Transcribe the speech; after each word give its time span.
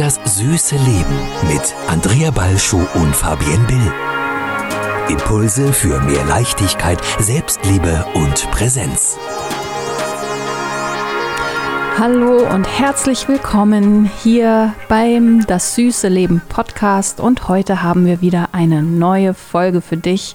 Das 0.00 0.18
süße 0.24 0.76
Leben 0.76 1.14
mit 1.46 1.74
Andrea 1.86 2.30
Balschuh 2.30 2.86
und 2.94 3.14
Fabienne 3.14 3.66
Bill. 3.66 3.92
Impulse 5.10 5.74
für 5.74 6.00
mehr 6.00 6.24
Leichtigkeit, 6.24 6.98
Selbstliebe 7.18 8.06
und 8.14 8.50
Präsenz. 8.50 9.18
Hallo 11.98 12.48
und 12.48 12.64
herzlich 12.64 13.28
willkommen 13.28 14.10
hier 14.22 14.72
beim 14.88 15.46
Das 15.46 15.74
süße 15.74 16.08
Leben 16.08 16.40
Podcast 16.48 17.20
und 17.20 17.48
heute 17.48 17.82
haben 17.82 18.06
wir 18.06 18.22
wieder 18.22 18.48
eine 18.52 18.82
neue 18.82 19.34
Folge 19.34 19.82
für 19.82 19.98
dich 19.98 20.34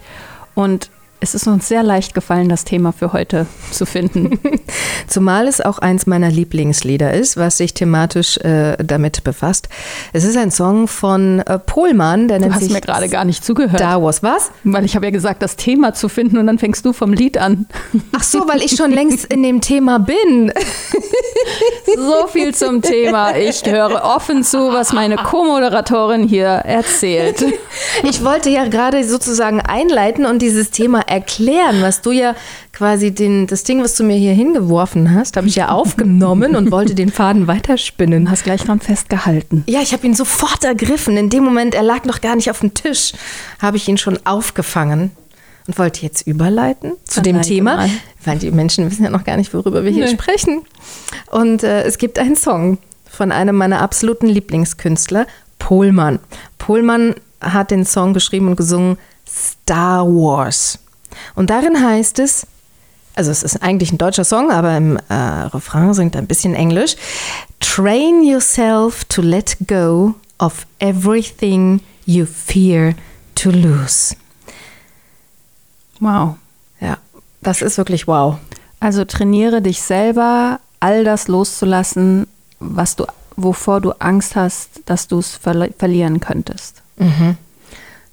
und 0.54 0.92
es 1.26 1.34
ist 1.34 1.48
uns 1.48 1.68
sehr 1.68 1.82
leicht 1.82 2.14
gefallen, 2.14 2.50
das 2.50 2.66
Thema 2.66 2.92
für 2.92 3.12
heute 3.12 3.48
zu 3.72 3.88
finden. 3.88 4.40
Zumal 5.08 5.48
es 5.48 5.60
auch 5.60 5.80
eins 5.80 6.06
meiner 6.06 6.30
Lieblingslieder 6.30 7.16
ist, 7.16 7.36
was 7.36 7.58
sich 7.58 7.74
thematisch 7.74 8.38
äh, 8.38 8.78
damit 8.78 9.24
befasst. 9.24 9.68
Es 10.14 10.24
ist 10.24 10.38
ein 10.38 10.52
Song 10.52 10.88
von 10.88 11.40
äh, 11.40 11.58
Pohlmann, 11.58 12.28
der 12.28 12.38
du 12.38 12.44
nennt 12.44 12.60
sich. 12.60 12.68
Du 12.70 12.76
hast 12.76 12.80
mir 12.80 12.86
gerade 12.86 13.10
gar 13.10 13.26
nicht 13.26 13.44
zugehört. 13.44 13.80
Star 13.80 14.04
Wars, 14.04 14.22
was? 14.22 14.52
Weil 14.64 14.86
ich 14.86 14.96
habe 14.96 15.08
ja 15.08 15.12
gesagt, 15.12 15.42
das 15.42 15.56
Thema 15.56 15.96
zu 15.96 16.10
finden 16.10 16.38
und 16.38 16.46
dann 16.46 16.60
fängst 16.60 16.86
du 16.86 16.94
vom 16.94 17.12
Lied 17.12 17.40
an. 17.40 17.66
Ach 18.16 18.22
so, 18.22 18.48
weil 18.48 18.62
ich 18.62 18.76
schon 18.76 18.92
längst 18.92 19.26
in 19.26 19.42
dem 19.42 19.62
Thema 19.62 19.98
bin. 19.98 20.54
so 21.96 22.28
viel 22.28 22.54
zum 22.54 22.84
Thema. 22.84 23.36
Ich 23.36 23.66
höre 23.66 24.04
offen 24.04 24.44
zu, 24.44 24.72
was 24.72 24.94
meine 24.94 25.16
Co-Moderatorin 25.16 26.28
hier 26.28 26.46
erzählt. 26.46 27.44
Ich 28.04 28.24
wollte 28.24 28.52
ja 28.52 28.68
gerade 28.68 29.04
sozusagen 29.04 29.60
einleiten 29.60 30.28
und 30.28 30.44
dieses 30.44 30.70
Thema 30.70 31.02
erklären, 31.16 31.82
was 31.82 32.02
du 32.02 32.12
ja 32.12 32.36
quasi 32.74 33.12
den, 33.12 33.48
das 33.48 33.64
Ding, 33.64 33.82
was 33.82 33.96
du 33.96 34.04
mir 34.04 34.18
hier 34.18 34.34
hingeworfen 34.34 35.16
hast, 35.16 35.38
habe 35.38 35.48
ich 35.48 35.56
ja 35.56 35.70
aufgenommen 35.70 36.56
und 36.56 36.72
wollte 36.72 36.94
den 36.94 37.10
Faden 37.10 37.48
weiterspinnen. 37.48 38.30
Hast 38.30 38.44
gleich 38.44 38.64
dran 38.64 38.80
festgehalten. 38.80 39.64
Ja, 39.68 39.82
ich 39.82 39.94
habe 39.94 40.06
ihn 40.06 40.14
sofort 40.14 40.64
ergriffen. 40.64 41.18
In 41.18 41.30
dem 41.30 41.44
Moment, 41.44 41.74
er 41.74 41.84
lag 41.84 42.06
noch 42.06 42.22
gar 42.22 42.36
nicht 42.36 42.52
auf 42.52 42.60
dem 42.60 42.74
Tisch, 42.74 43.14
habe 43.62 43.78
ich 43.78 43.88
ihn 43.88 43.98
schon 43.98 44.20
aufgefangen 44.26 45.12
und 45.68 45.80
wollte 45.80 46.02
jetzt 46.02 46.28
überleiten 46.28 46.94
zu 47.06 47.22
dem 47.22 47.42
Thema, 47.42 47.78
mal. 47.78 47.90
weil 48.24 48.38
die 48.38 48.52
Menschen 48.52 48.90
wissen 48.90 49.04
ja 49.04 49.10
noch 49.10 49.24
gar 49.24 49.38
nicht, 49.38 49.54
worüber 49.54 49.84
wir 49.84 49.92
hier 49.92 50.06
Nö. 50.06 50.12
sprechen. 50.12 50.62
Und 51.32 51.64
äh, 51.64 51.84
es 51.84 51.98
gibt 51.98 52.20
einen 52.20 52.36
Song 52.36 52.78
von 53.10 53.32
einem 53.32 53.56
meiner 53.56 53.82
absoluten 53.82 54.28
Lieblingskünstler, 54.28 55.26
Pohlmann. 55.60 56.20
Pohlmann 56.58 57.16
hat 57.42 57.72
den 57.72 57.86
Song 57.86 58.14
geschrieben 58.14 58.48
und 58.48 58.58
gesungen 58.58 58.98
Star 59.28 60.06
Wars. 60.06 60.80
Und 61.36 61.50
darin 61.50 61.82
heißt 61.82 62.20
es, 62.20 62.48
also 63.16 63.32
es 63.32 63.44
ist 63.44 63.64
eigentlich 63.64 63.92
ein 63.92 63.98
deutscher 63.98 64.26
Song, 64.26 64.52
aber 64.52 64.76
im 64.76 64.98
äh, 65.10 65.14
Refrain 65.14 65.94
singt 65.94 66.16
er 66.16 66.22
ein 66.22 66.28
bisschen 66.28 66.54
Englisch. 66.54 66.96
Train 67.60 68.24
yourself 68.24 69.06
to 69.06 69.22
let 69.22 69.56
go 69.68 70.16
of 70.40 70.68
everything 70.80 71.80
you 72.06 72.26
fear 72.26 72.94
to 73.36 73.50
lose. 73.52 74.16
Wow. 76.00 76.36
Ja, 76.82 76.98
das 77.42 77.62
ist 77.62 77.78
wirklich 77.78 78.08
wow. 78.08 78.38
Also 78.80 79.06
trainiere 79.06 79.62
dich 79.62 79.82
selber, 79.82 80.60
all 80.80 81.04
das 81.04 81.28
loszulassen, 81.28 82.28
was 82.60 82.96
du, 82.96 83.06
wovor 83.38 83.82
du 83.82 83.94
Angst 84.00 84.36
hast, 84.36 84.70
dass 84.86 85.08
du 85.08 85.20
es 85.20 85.36
ver 85.36 85.70
verlieren 85.78 86.20
könntest. 86.20 86.82
Mhm. 86.98 87.38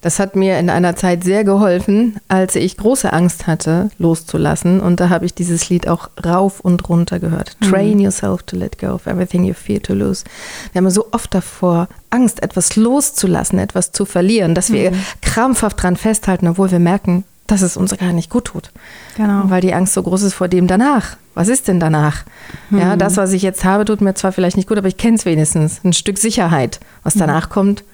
Das 0.03 0.19
hat 0.19 0.34
mir 0.34 0.58
in 0.58 0.69
einer 0.69 0.97
Zeit 0.97 1.22
sehr 1.22 1.45
geholfen, 1.45 2.17
als 2.28 2.56
ich 2.56 2.77
große 2.77 3.12
Angst 3.12 3.47
hatte, 3.47 3.89
loszulassen. 3.98 4.81
Und 4.81 4.98
da 4.98 5.08
habe 5.08 5.25
ich 5.25 5.33
dieses 5.33 5.69
Lied 5.70 5.86
auch 5.86 6.11
rauf 6.25 6.61
und 6.61 6.89
runter 6.89 7.20
gehört. 7.20 7.56
Mhm. 7.61 7.70
Train 7.70 8.00
yourself 8.00 8.42
to 8.42 8.56
let 8.56 8.78
go 8.78 8.89
of 8.89 9.06
everything 9.06 9.45
you 9.45 9.55
fear 9.55 9.80
to 9.80 9.95
lose. 9.95 10.25
Wir 10.73 10.80
haben 10.80 10.91
so 10.91 11.06
oft 11.12 11.33
davor 11.33 11.89
Angst, 12.11 12.42
etwas 12.42 12.75
loszulassen, 12.75 13.61
etwas 13.61 13.92
zu 13.92 14.05
verlieren, 14.05 14.56
dass 14.56 14.73
wir 14.73 14.91
mhm. 14.91 14.97
krampfhaft 15.23 15.80
dran 15.80 15.97
festhalten, 15.97 16.48
obwohl 16.48 16.73
wir 16.73 16.80
merken, 16.80 17.24
dass 17.46 17.62
es 17.62 17.77
uns 17.77 17.96
gar 17.96 18.12
nicht 18.12 18.29
gut 18.29 18.46
tut. 18.46 18.73
Genau. 19.17 19.45
Weil 19.46 19.61
die 19.61 19.73
Angst 19.73 19.95
so 19.95 20.02
groß 20.02 20.23
ist 20.23 20.35
vor 20.35 20.48
dem 20.48 20.67
danach. 20.67 21.17
Was 21.35 21.46
ist 21.46 21.68
denn 21.68 21.79
danach? 21.79 22.24
Mhm. 22.70 22.79
Ja, 22.79 22.96
das, 22.96 23.17
was 23.17 23.33
ich 23.33 23.42
jetzt 23.42 23.64
habe, 23.64 23.85
tut 23.85 24.01
mir 24.01 24.14
zwar 24.14 24.33
vielleicht 24.33 24.57
nicht 24.57 24.68
gut, 24.68 24.79
aber 24.79 24.89
ich 24.89 24.96
kenne 24.96 25.17
es 25.17 25.24
wenigstens. 25.24 25.80
Ein 25.85 25.92
Stück 25.92 26.18
Sicherheit. 26.18 26.80
Was 27.05 27.14
mhm. 27.14 27.20
danach 27.20 27.51
kommt, 27.51 27.85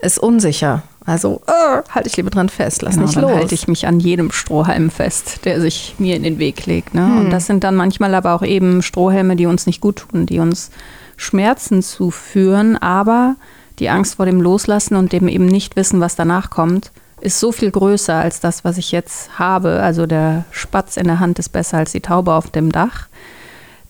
ist 0.00 0.18
unsicher. 0.18 0.82
Also 1.04 1.42
äh, 1.46 1.82
halte 1.90 2.08
ich 2.08 2.16
lieber 2.16 2.30
dran 2.30 2.48
fest, 2.48 2.82
lass 2.82 2.94
genau, 2.94 3.06
nicht 3.06 3.16
dann 3.16 3.24
los. 3.24 3.32
halte 3.32 3.54
ich 3.54 3.66
mich 3.66 3.86
an 3.86 3.98
jedem 3.98 4.30
Strohhalm 4.30 4.90
fest, 4.90 5.44
der 5.44 5.60
sich 5.60 5.96
mir 5.98 6.16
in 6.16 6.22
den 6.22 6.38
Weg 6.38 6.66
legt. 6.66 6.94
Ne? 6.94 7.04
Hm. 7.04 7.18
Und 7.18 7.30
das 7.30 7.46
sind 7.46 7.64
dann 7.64 7.74
manchmal 7.74 8.14
aber 8.14 8.34
auch 8.34 8.42
eben 8.42 8.82
Strohhalme, 8.82 9.36
die 9.36 9.46
uns 9.46 9.66
nicht 9.66 9.80
gut 9.80 10.06
tun, 10.08 10.26
die 10.26 10.38
uns 10.38 10.70
Schmerzen 11.16 11.82
zuführen, 11.82 12.76
aber 12.76 13.36
die 13.78 13.88
Angst 13.88 14.16
vor 14.16 14.26
dem 14.26 14.40
Loslassen 14.40 14.96
und 14.96 15.12
dem 15.12 15.28
eben 15.28 15.46
nicht 15.46 15.76
wissen, 15.76 16.00
was 16.00 16.14
danach 16.14 16.50
kommt, 16.50 16.92
ist 17.20 17.40
so 17.40 17.52
viel 17.52 17.70
größer 17.70 18.14
als 18.14 18.40
das, 18.40 18.64
was 18.64 18.78
ich 18.78 18.92
jetzt 18.92 19.38
habe. 19.38 19.80
Also 19.80 20.06
der 20.06 20.44
Spatz 20.50 20.96
in 20.96 21.06
der 21.06 21.20
Hand 21.20 21.38
ist 21.38 21.50
besser 21.50 21.78
als 21.78 21.92
die 21.92 22.00
Taube 22.00 22.34
auf 22.34 22.50
dem 22.50 22.72
Dach, 22.72 23.06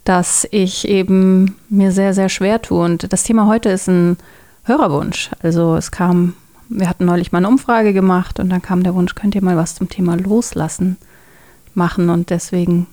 dass 0.04 0.46
ich 0.50 0.86
eben 0.88 1.56
mir 1.68 1.92
sehr, 1.92 2.14
sehr 2.14 2.28
schwer 2.28 2.60
tue. 2.60 2.84
Und 2.84 3.12
das 3.12 3.24
Thema 3.24 3.46
heute 3.46 3.70
ist 3.70 3.88
ein 3.88 4.18
Hörerwunsch. 4.64 5.30
Also 5.42 5.76
es 5.76 5.90
kam 5.90 6.34
wir 6.78 6.88
hatten 6.88 7.04
neulich 7.04 7.32
mal 7.32 7.38
eine 7.38 7.48
Umfrage 7.48 7.92
gemacht 7.92 8.40
und 8.40 8.50
dann 8.50 8.62
kam 8.62 8.82
der 8.82 8.94
Wunsch, 8.94 9.14
könnt 9.14 9.34
ihr 9.34 9.42
mal 9.42 9.56
was 9.56 9.74
zum 9.74 9.88
Thema 9.88 10.16
Loslassen 10.16 10.96
machen 11.74 12.10
und 12.10 12.30
deswegen, 12.30 12.86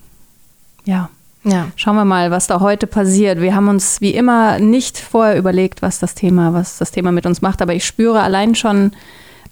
ja. 0.85 1.09
Ja. 1.45 1.67
Schauen 1.77 1.95
wir 1.95 2.03
mal, 2.03 2.31
was 2.31 2.47
da 2.47 2.59
heute 2.59 2.85
passiert. 2.85 3.39
Wir 3.39 3.55
haben 3.55 3.69
uns 3.69 4.01
wie 4.01 4.13
immer 4.13 4.59
nicht 4.59 4.97
vorher 4.97 5.37
überlegt, 5.37 5.81
was 5.81 5.99
das 5.99 6.13
Thema, 6.13 6.53
was 6.53 6.77
das 6.77 6.91
Thema 6.91 7.13
mit 7.13 7.25
uns 7.25 7.41
macht, 7.41 7.61
aber 7.61 7.73
ich 7.73 7.85
spüre 7.85 8.21
allein 8.21 8.55
schon, 8.55 8.91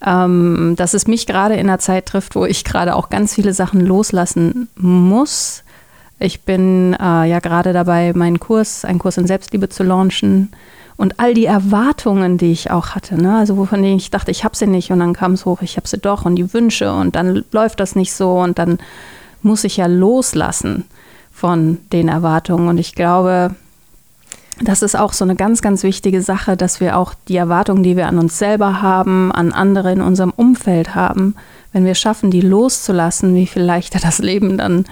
ähm, 0.05 0.73
dass 0.77 0.93
es 0.93 1.07
mich 1.07 1.25
gerade 1.25 1.55
in 1.55 1.69
einer 1.69 1.79
Zeit 1.79 2.07
trifft, 2.07 2.35
wo 2.35 2.45
ich 2.45 2.65
gerade 2.65 2.93
auch 2.93 3.09
ganz 3.09 3.33
viele 3.33 3.53
Sachen 3.53 3.79
loslassen 3.79 4.67
muss. 4.75 5.63
Ich 6.19 6.41
bin 6.41 6.93
äh, 6.93 7.29
ja 7.29 7.39
gerade 7.39 7.71
dabei, 7.71 8.11
meinen 8.13 8.39
Kurs, 8.39 8.83
einen 8.83 8.99
Kurs 8.99 9.17
in 9.17 9.27
Selbstliebe 9.27 9.69
zu 9.69 9.83
launchen 9.83 10.51
und 10.97 11.19
all 11.19 11.33
die 11.33 11.45
Erwartungen, 11.45 12.37
die 12.37 12.51
ich 12.51 12.71
auch 12.71 12.89
hatte, 12.89 13.21
ne? 13.21 13.37
also 13.37 13.55
wovon 13.57 13.83
ich 13.83 14.09
dachte, 14.09 14.31
ich 14.31 14.43
habe 14.43 14.55
sie 14.55 14.67
nicht 14.67 14.91
und 14.91 14.99
dann 14.99 15.13
kam 15.13 15.33
es 15.33 15.45
hoch, 15.45 15.61
ich 15.61 15.77
habe 15.77 15.87
sie 15.87 15.99
doch 15.99 16.25
und 16.25 16.35
die 16.35 16.53
Wünsche 16.53 16.91
und 16.91 17.15
dann 17.15 17.45
läuft 17.51 17.79
das 17.79 17.95
nicht 17.95 18.13
so 18.13 18.39
und 18.39 18.57
dann 18.57 18.79
muss 19.43 19.63
ich 19.63 19.77
ja 19.77 19.85
loslassen 19.85 20.85
von 21.31 21.77
den 21.91 22.07
Erwartungen 22.07 22.67
und 22.67 22.79
ich 22.79 22.95
glaube, 22.95 23.55
das 24.61 24.81
ist 24.81 24.97
auch 24.97 25.13
so 25.13 25.23
eine 25.23 25.35
ganz, 25.35 25.61
ganz 25.61 25.83
wichtige 25.83 26.23
Sache, 26.23 26.57
dass 26.57 26.79
wir 26.79 26.97
auch 26.97 27.13
die 27.27 27.37
Erwartungen, 27.37 27.83
die 27.83 27.95
wir 27.95 28.07
an 28.07 28.17
uns 28.17 28.39
selber 28.39 28.81
haben, 28.81 29.31
an 29.31 29.51
andere 29.51 29.91
in 29.91 30.01
unserem 30.01 30.33
Umfeld 30.35 30.95
haben, 30.95 31.35
wenn 31.73 31.85
wir 31.85 31.93
schaffen, 31.93 32.31
die 32.31 32.41
loszulassen, 32.41 33.35
wie 33.35 33.45
viel 33.45 33.61
leichter 33.61 33.99
das 33.99 34.17
Leben 34.17 34.57
dann 34.57 34.85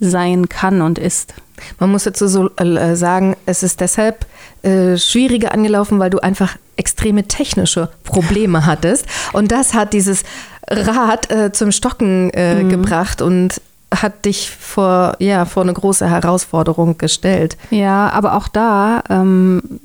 sein 0.00 0.48
kann 0.48 0.82
und 0.82 0.98
ist. 0.98 1.34
Man 1.78 1.92
muss 1.92 2.04
dazu 2.04 2.26
so 2.26 2.50
äh, 2.56 2.96
sagen, 2.96 3.36
es 3.46 3.62
ist 3.62 3.80
deshalb 3.80 4.26
äh, 4.64 4.96
schwieriger 4.96 5.52
angelaufen, 5.52 5.98
weil 5.98 6.10
du 6.10 6.18
einfach 6.18 6.56
extreme 6.76 7.24
technische 7.24 7.90
Probleme 8.04 8.66
hattest. 8.66 9.06
Und 9.32 9.52
das 9.52 9.74
hat 9.74 9.92
dieses 9.92 10.24
Rad 10.68 11.30
äh, 11.30 11.52
zum 11.52 11.72
Stocken 11.72 12.30
äh, 12.30 12.62
mhm. 12.62 12.68
gebracht 12.70 13.22
und 13.22 13.60
hat 13.94 14.24
dich 14.24 14.50
vor, 14.50 15.16
ja, 15.18 15.44
vor 15.44 15.62
eine 15.62 15.72
große 15.72 16.08
Herausforderung 16.08 16.98
gestellt. 16.98 17.56
Ja, 17.70 18.10
aber 18.10 18.34
auch 18.34 18.48
da, 18.48 19.02
ähm, 19.08 19.80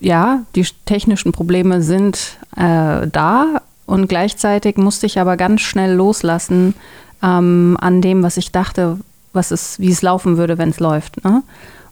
ja, 0.00 0.40
die 0.54 0.66
technischen 0.86 1.32
Probleme 1.32 1.82
sind 1.82 2.38
äh, 2.56 3.06
da 3.06 3.60
und 3.86 4.08
gleichzeitig 4.08 4.76
musste 4.76 5.06
ich 5.06 5.20
aber 5.20 5.36
ganz 5.36 5.60
schnell 5.60 5.92
loslassen 5.92 6.74
ähm, 7.22 7.76
an 7.80 8.00
dem, 8.00 8.22
was 8.22 8.36
ich 8.36 8.50
dachte, 8.50 8.98
was 9.32 9.50
es, 9.50 9.78
wie 9.78 9.90
es 9.90 10.02
laufen 10.02 10.36
würde, 10.36 10.58
wenn 10.58 10.70
es 10.70 10.80
läuft. 10.80 11.22
Ne? 11.24 11.42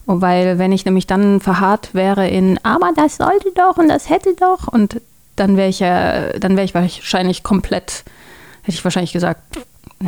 Weil 0.05 0.57
wenn 0.59 0.71
ich 0.71 0.85
nämlich 0.85 1.07
dann 1.07 1.39
verharrt 1.39 1.93
wäre 1.93 2.27
in, 2.27 2.59
aber 2.63 2.91
das 2.95 3.17
sollte 3.17 3.51
doch 3.55 3.77
und 3.77 3.87
das 3.87 4.09
hätte 4.09 4.35
doch 4.37 4.67
und 4.67 4.99
dann 5.35 5.57
wäre 5.57 5.69
ich 5.69 5.79
ja, 5.79 6.33
dann 6.39 6.55
wäre 6.55 6.65
ich 6.65 6.75
wahrscheinlich 6.75 7.43
komplett, 7.43 8.03
hätte 8.63 8.77
ich 8.77 8.83
wahrscheinlich 8.83 9.13
gesagt, 9.13 9.41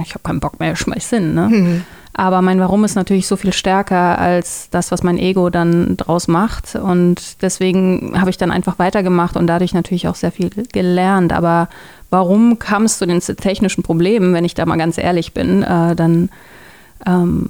ich 0.04 0.10
habe 0.10 0.24
keinen 0.24 0.40
Bock 0.40 0.60
mehr, 0.60 0.76
schmeiß 0.76 1.10
hin. 1.10 1.34
Ne? 1.34 1.48
Mhm. 1.48 1.86
Aber 2.18 2.42
mein 2.42 2.60
Warum 2.60 2.86
ist 2.86 2.96
natürlich 2.96 3.28
so 3.28 3.36
viel 3.36 3.52
stärker 3.52 4.18
als 4.18 4.70
das, 4.70 4.92
was 4.92 5.04
mein 5.04 5.18
Ego 5.18 5.50
dann 5.50 5.98
draus 5.98 6.30
macht. 6.30 6.76
Und 6.76 7.42
deswegen 7.42 8.14
habe 8.20 8.30
ich 8.30 8.38
dann 8.38 8.52
einfach 8.52 8.80
weitergemacht 8.80 9.36
und 9.36 9.48
dadurch 9.48 9.74
natürlich 9.74 10.08
auch 10.08 10.16
sehr 10.16 10.32
viel 10.32 10.50
gelernt. 10.72 11.34
Aber 11.34 11.68
warum 12.10 12.58
kam 12.58 12.84
es 12.84 13.00
zu 13.00 13.06
den 13.06 13.20
technischen 13.20 13.84
Problemen, 13.84 14.34
wenn 14.34 14.46
ich 14.46 14.54
da 14.54 14.66
mal 14.66 14.78
ganz 14.78 14.98
ehrlich 14.98 15.34
bin, 15.34 15.64
äh, 15.64 15.94
dann 15.96 16.30
ähm, 17.06 17.50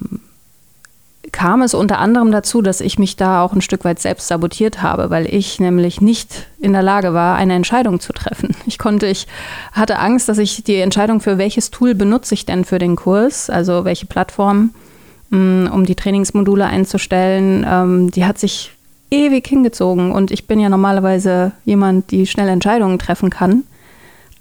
kam 1.31 1.61
es 1.61 1.73
unter 1.73 1.99
anderem 1.99 2.31
dazu, 2.31 2.61
dass 2.61 2.81
ich 2.81 2.99
mich 2.99 3.15
da 3.15 3.41
auch 3.41 3.53
ein 3.53 3.61
Stück 3.61 3.85
weit 3.85 3.99
selbst 3.99 4.27
sabotiert 4.27 4.81
habe, 4.81 5.09
weil 5.09 5.25
ich 5.33 5.59
nämlich 5.59 6.01
nicht 6.01 6.47
in 6.59 6.73
der 6.73 6.83
Lage 6.83 7.13
war, 7.13 7.35
eine 7.35 7.53
Entscheidung 7.53 7.99
zu 7.99 8.13
treffen. 8.13 8.55
Ich 8.67 8.79
konnte, 8.79 9.05
ich 9.05 9.27
hatte 9.73 9.99
Angst, 9.99 10.27
dass 10.27 10.39
ich 10.39 10.63
die 10.63 10.77
Entscheidung 10.77 11.21
für 11.21 11.37
welches 11.37 11.69
Tool 11.69 11.93
benutze 11.93 12.33
ich 12.33 12.45
denn 12.45 12.65
für 12.65 12.79
den 12.79 12.95
Kurs, 12.95 13.49
also 13.49 13.85
welche 13.85 14.07
Plattform, 14.07 14.71
mm, 15.29 15.67
um 15.67 15.85
die 15.85 15.93
Trainingsmodule 15.93 16.65
einzustellen, 16.65 17.65
ähm, 17.69 18.09
die 18.09 18.25
hat 18.25 18.39
sich 18.39 18.71
ewig 19.11 19.47
hingezogen 19.47 20.11
und 20.11 20.31
ich 20.31 20.47
bin 20.47 20.59
ja 20.59 20.69
normalerweise 20.69 21.51
jemand, 21.63 22.09
die 22.09 22.25
schnell 22.25 22.49
Entscheidungen 22.49 22.97
treffen 22.97 23.29
kann. 23.29 23.63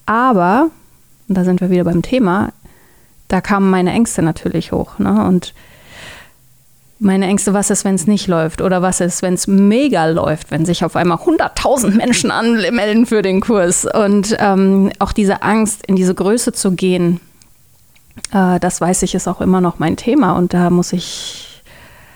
Aber, 0.06 0.70
und 1.28 1.36
da 1.36 1.44
sind 1.44 1.60
wir 1.60 1.70
wieder 1.70 1.84
beim 1.84 2.00
Thema, 2.00 2.52
da 3.28 3.40
kamen 3.40 3.70
meine 3.70 3.92
Ängste 3.92 4.22
natürlich 4.22 4.72
hoch. 4.72 4.98
Ne? 4.98 5.24
Und 5.26 5.54
meine 7.04 7.26
Ängste, 7.26 7.52
was 7.54 7.70
ist, 7.70 7.84
wenn 7.84 7.94
es 7.94 8.06
nicht 8.06 8.26
läuft? 8.26 8.60
Oder 8.60 8.82
was 8.82 9.00
ist, 9.00 9.22
wenn 9.22 9.34
es 9.34 9.46
mega 9.46 10.06
läuft, 10.06 10.50
wenn 10.50 10.64
sich 10.64 10.84
auf 10.84 10.96
einmal 10.96 11.18
100.000 11.18 11.90
Menschen 11.96 12.30
anmelden 12.30 13.06
für 13.06 13.22
den 13.22 13.40
Kurs? 13.40 13.86
Und 13.86 14.36
ähm, 14.38 14.90
auch 14.98 15.12
diese 15.12 15.42
Angst, 15.42 15.86
in 15.86 15.96
diese 15.96 16.14
Größe 16.14 16.52
zu 16.52 16.72
gehen, 16.72 17.20
äh, 18.32 18.58
das 18.60 18.80
weiß 18.80 19.02
ich, 19.02 19.14
ist 19.14 19.28
auch 19.28 19.40
immer 19.40 19.60
noch 19.60 19.78
mein 19.78 19.96
Thema. 19.96 20.32
Und 20.32 20.54
da 20.54 20.70
muss 20.70 20.92
ich, 20.92 21.62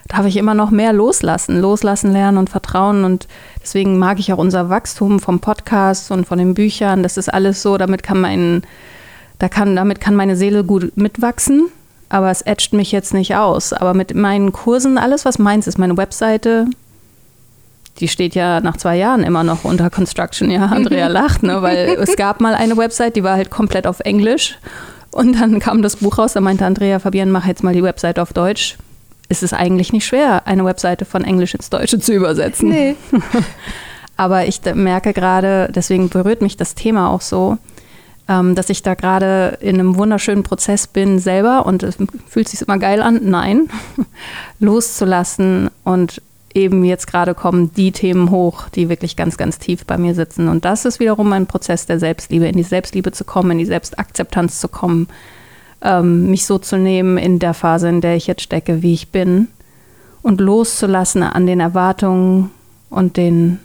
darf 0.08 0.26
ich 0.26 0.36
immer 0.36 0.54
noch 0.54 0.70
mehr 0.70 0.92
loslassen, 0.92 1.60
loslassen 1.60 2.12
lernen 2.12 2.38
und 2.38 2.50
vertrauen. 2.50 3.04
Und 3.04 3.28
deswegen 3.62 3.98
mag 3.98 4.18
ich 4.18 4.32
auch 4.32 4.38
unser 4.38 4.70
Wachstum 4.70 5.20
vom 5.20 5.40
Podcast 5.40 6.10
und 6.10 6.26
von 6.26 6.38
den 6.38 6.54
Büchern. 6.54 7.02
Das 7.02 7.16
ist 7.16 7.28
alles 7.32 7.62
so, 7.62 7.78
damit 7.78 8.02
kann 8.02 8.20
mein, 8.20 8.62
da 9.38 9.48
kann, 9.48 9.76
damit 9.76 10.00
kann 10.00 10.16
meine 10.16 10.36
Seele 10.36 10.64
gut 10.64 10.96
mitwachsen 10.96 11.70
aber 12.08 12.30
es 12.30 12.42
edgt 12.42 12.72
mich 12.72 12.92
jetzt 12.92 13.14
nicht 13.14 13.34
aus. 13.34 13.72
Aber 13.72 13.94
mit 13.94 14.14
meinen 14.14 14.52
Kursen, 14.52 14.98
alles, 14.98 15.24
was 15.24 15.38
meins 15.38 15.66
ist, 15.66 15.78
meine 15.78 15.96
Webseite, 15.96 16.66
die 18.00 18.08
steht 18.08 18.34
ja 18.34 18.60
nach 18.60 18.76
zwei 18.76 18.96
Jahren 18.96 19.22
immer 19.22 19.44
noch 19.44 19.64
unter 19.64 19.90
Construction. 19.90 20.50
Ja, 20.50 20.66
Andrea 20.66 21.06
lacht, 21.08 21.42
ne? 21.42 21.62
weil 21.62 21.96
es 22.00 22.16
gab 22.16 22.40
mal 22.40 22.54
eine 22.54 22.76
Website, 22.76 23.16
die 23.16 23.24
war 23.24 23.36
halt 23.36 23.50
komplett 23.50 23.86
auf 23.86 24.00
Englisch. 24.00 24.58
Und 25.10 25.40
dann 25.40 25.58
kam 25.58 25.82
das 25.82 25.96
Buch 25.96 26.18
raus, 26.18 26.34
da 26.34 26.40
meinte 26.40 26.64
Andrea, 26.64 26.98
Fabian, 26.98 27.30
mach 27.30 27.46
jetzt 27.46 27.64
mal 27.64 27.74
die 27.74 27.82
Webseite 27.82 28.22
auf 28.22 28.32
Deutsch. 28.32 28.76
Es 29.28 29.42
ist 29.42 29.52
eigentlich 29.52 29.92
nicht 29.92 30.06
schwer, 30.06 30.46
eine 30.46 30.64
Webseite 30.64 31.04
von 31.04 31.24
Englisch 31.24 31.54
ins 31.54 31.70
Deutsche 31.70 31.98
zu 31.98 32.12
übersetzen. 32.12 32.70
Nee. 32.70 32.96
Aber 34.16 34.46
ich 34.46 34.60
merke 34.74 35.12
gerade, 35.12 35.70
deswegen 35.74 36.08
berührt 36.08 36.42
mich 36.42 36.56
das 36.56 36.74
Thema 36.74 37.10
auch 37.10 37.20
so, 37.20 37.58
ähm, 38.28 38.54
dass 38.54 38.70
ich 38.70 38.82
da 38.82 38.94
gerade 38.94 39.58
in 39.60 39.74
einem 39.74 39.96
wunderschönen 39.96 40.42
Prozess 40.42 40.86
bin 40.86 41.18
selber 41.18 41.66
und 41.66 41.82
es 41.82 41.96
fühlt 42.28 42.48
sich 42.48 42.60
immer 42.60 42.78
geil 42.78 43.00
an, 43.02 43.20
nein, 43.24 43.70
loszulassen 44.60 45.70
und 45.84 46.22
eben 46.54 46.84
jetzt 46.84 47.06
gerade 47.06 47.34
kommen 47.34 47.72
die 47.74 47.92
Themen 47.92 48.30
hoch, 48.30 48.68
die 48.68 48.88
wirklich 48.88 49.16
ganz, 49.16 49.36
ganz 49.36 49.58
tief 49.58 49.84
bei 49.86 49.98
mir 49.98 50.14
sitzen. 50.14 50.48
Und 50.48 50.64
das 50.64 50.84
ist 50.84 50.98
wiederum 51.00 51.32
ein 51.32 51.46
Prozess 51.46 51.86
der 51.86 51.98
Selbstliebe, 51.98 52.46
in 52.46 52.56
die 52.56 52.62
Selbstliebe 52.62 53.12
zu 53.12 53.24
kommen, 53.24 53.52
in 53.52 53.58
die 53.58 53.66
Selbstakzeptanz 53.66 54.60
zu 54.60 54.68
kommen, 54.68 55.08
ähm, 55.82 56.30
mich 56.30 56.46
so 56.46 56.58
zu 56.58 56.76
nehmen 56.76 57.18
in 57.18 57.38
der 57.38 57.54
Phase, 57.54 57.88
in 57.88 58.00
der 58.00 58.16
ich 58.16 58.26
jetzt 58.26 58.42
stecke, 58.42 58.82
wie 58.82 58.94
ich 58.94 59.10
bin 59.10 59.48
und 60.22 60.40
loszulassen 60.40 61.22
an 61.22 61.46
den 61.46 61.60
Erwartungen 61.60 62.50
und 62.90 63.16
den 63.16 63.60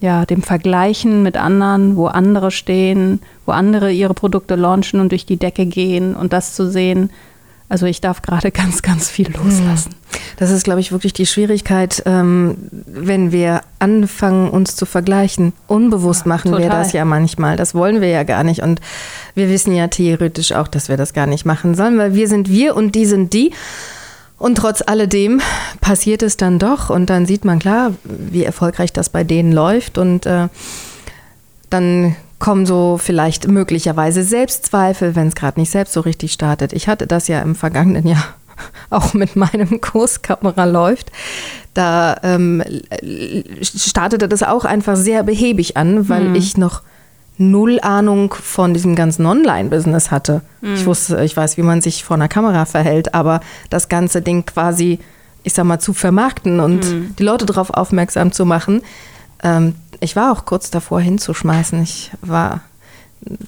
ja, 0.00 0.24
dem 0.26 0.42
Vergleichen 0.42 1.22
mit 1.22 1.36
anderen, 1.36 1.96
wo 1.96 2.06
andere 2.06 2.50
stehen, 2.50 3.20
wo 3.46 3.52
andere 3.52 3.92
ihre 3.92 4.14
Produkte 4.14 4.54
launchen 4.54 5.00
und 5.00 5.10
durch 5.10 5.26
die 5.26 5.36
Decke 5.36 5.66
gehen 5.66 6.14
und 6.14 6.32
das 6.32 6.54
zu 6.54 6.70
sehen. 6.70 7.10
Also 7.68 7.86
ich 7.86 8.00
darf 8.00 8.22
gerade 8.22 8.50
ganz, 8.52 8.82
ganz 8.82 9.10
viel 9.10 9.30
loslassen. 9.32 9.94
Das 10.36 10.50
ist, 10.50 10.64
glaube 10.64 10.80
ich, 10.80 10.92
wirklich 10.92 11.12
die 11.12 11.26
Schwierigkeit, 11.26 12.02
ähm, 12.06 12.56
wenn 12.86 13.32
wir 13.32 13.60
anfangen, 13.78 14.50
uns 14.50 14.76
zu 14.76 14.86
vergleichen. 14.86 15.52
Unbewusst 15.66 16.22
ja, 16.22 16.28
machen 16.28 16.52
total. 16.52 16.62
wir 16.62 16.70
das 16.70 16.92
ja 16.92 17.04
manchmal. 17.04 17.56
Das 17.56 17.74
wollen 17.74 18.00
wir 18.00 18.08
ja 18.08 18.22
gar 18.22 18.44
nicht. 18.44 18.62
Und 18.62 18.80
wir 19.34 19.48
wissen 19.50 19.74
ja 19.74 19.88
theoretisch 19.88 20.52
auch, 20.52 20.68
dass 20.68 20.88
wir 20.88 20.96
das 20.96 21.12
gar 21.12 21.26
nicht 21.26 21.44
machen 21.44 21.74
sollen, 21.74 21.98
weil 21.98 22.14
wir 22.14 22.28
sind 22.28 22.48
wir 22.48 22.76
und 22.76 22.94
die 22.94 23.04
sind 23.04 23.32
die. 23.32 23.52
Und 24.38 24.56
trotz 24.56 24.82
alledem 24.86 25.40
passiert 25.80 26.22
es 26.22 26.36
dann 26.36 26.58
doch 26.58 26.90
und 26.90 27.10
dann 27.10 27.26
sieht 27.26 27.44
man 27.44 27.58
klar, 27.58 27.92
wie 28.04 28.44
erfolgreich 28.44 28.92
das 28.92 29.08
bei 29.08 29.24
denen 29.24 29.52
läuft 29.52 29.98
und 29.98 30.26
äh, 30.26 30.48
dann 31.70 32.14
kommen 32.38 32.66
so 32.66 32.98
vielleicht 33.02 33.48
möglicherweise 33.48 34.22
Selbstzweifel, 34.22 35.16
wenn 35.16 35.28
es 35.28 35.34
gerade 35.34 35.58
nicht 35.58 35.72
selbst 35.72 35.92
so 35.92 36.00
richtig 36.00 36.32
startet. 36.32 36.72
Ich 36.72 36.86
hatte 36.86 37.08
das 37.08 37.26
ja 37.26 37.40
im 37.42 37.56
vergangenen 37.56 38.06
Jahr 38.06 38.24
auch 38.90 39.12
mit 39.12 39.34
meinem 39.34 39.80
Kurskamera 39.80 40.64
läuft. 40.64 41.10
Da 41.74 42.16
ähm, 42.22 42.62
startete 43.60 44.28
das 44.28 44.42
auch 44.42 44.64
einfach 44.64 44.96
sehr 44.96 45.24
behäbig 45.24 45.76
an, 45.76 46.08
weil 46.08 46.26
hm. 46.26 46.34
ich 46.36 46.56
noch 46.56 46.82
null 47.38 47.78
Ahnung 47.80 48.34
von 48.34 48.74
diesem 48.74 48.94
ganzen 48.94 49.24
Online-Business 49.24 50.10
hatte. 50.10 50.42
Mhm. 50.60 50.74
Ich 50.74 50.86
wusste, 50.86 51.24
ich 51.24 51.36
weiß, 51.36 51.56
wie 51.56 51.62
man 51.62 51.80
sich 51.80 52.04
vor 52.04 52.16
einer 52.16 52.28
Kamera 52.28 52.64
verhält, 52.64 53.14
aber 53.14 53.40
das 53.70 53.88
ganze 53.88 54.20
Ding 54.22 54.44
quasi, 54.44 54.98
ich 55.44 55.54
sag 55.54 55.64
mal, 55.64 55.78
zu 55.78 55.94
vermarkten 55.94 56.60
und 56.60 56.84
mhm. 56.84 57.16
die 57.18 57.22
Leute 57.22 57.46
darauf 57.46 57.70
aufmerksam 57.70 58.32
zu 58.32 58.44
machen. 58.44 58.82
Ähm, 59.42 59.74
ich 60.00 60.16
war 60.16 60.32
auch 60.32 60.44
kurz 60.44 60.70
davor 60.70 61.00
hinzuschmeißen. 61.00 61.82
Ich 61.82 62.10
war 62.20 62.62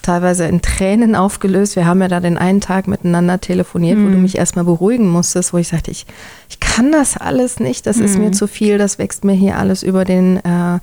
teilweise 0.03 0.47
in 0.47 0.63
Tränen 0.63 1.15
aufgelöst. 1.15 1.77
Wir 1.77 1.87
haben 1.87 2.01
ja 2.01 2.09
da 2.09 2.21
den 2.21 2.39
einen 2.39 2.61
Tag 2.61 2.89
miteinander 2.89 3.41
telefoniert, 3.41 3.99
mhm. 3.99 4.07
wo 4.07 4.09
du 4.11 4.17
mhm. 4.17 4.23
mich 4.23 4.37
erstmal 4.39 4.65
beruhigen 4.65 5.09
musstest, 5.09 5.53
wo 5.53 5.59
ich 5.59 5.69
sagte, 5.69 5.91
ich, 5.91 6.07
ich 6.49 6.61
kann 6.61 6.93
das 6.93 7.17
alles 7.17 7.61
nicht, 7.61 7.87
das 7.87 7.99
ist 7.99 8.19
mir 8.19 8.29
mhm. 8.29 8.33
zu 8.33 8.47
viel, 8.47 8.79
das 8.79 8.99
wächst 8.99 9.25
mir 9.25 9.33
hier 9.33 9.59
alles 9.59 9.83
über 9.83 10.05
den 10.05 10.39
äh, 10.39 10.79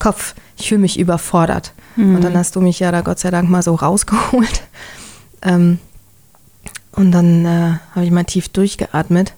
Kopf. 0.00 0.34
Ich 0.58 0.68
fühle 0.68 0.80
mich 0.80 0.98
überfordert. 0.98 1.72
Mhm. 1.94 2.16
Und 2.16 2.24
dann 2.24 2.36
hast 2.36 2.56
du 2.56 2.60
mich 2.60 2.80
ja 2.80 2.90
da 2.90 3.02
Gott 3.02 3.20
sei 3.20 3.30
Dank 3.30 3.48
mal 3.48 3.62
so 3.62 3.74
rausgeholt. 3.74 4.62
Ähm, 5.42 5.78
und 6.92 7.12
dann 7.12 7.46
äh, 7.46 7.78
habe 7.94 8.04
ich 8.04 8.10
mal 8.10 8.24
tief 8.24 8.50
durchgeatmet. 8.50 9.32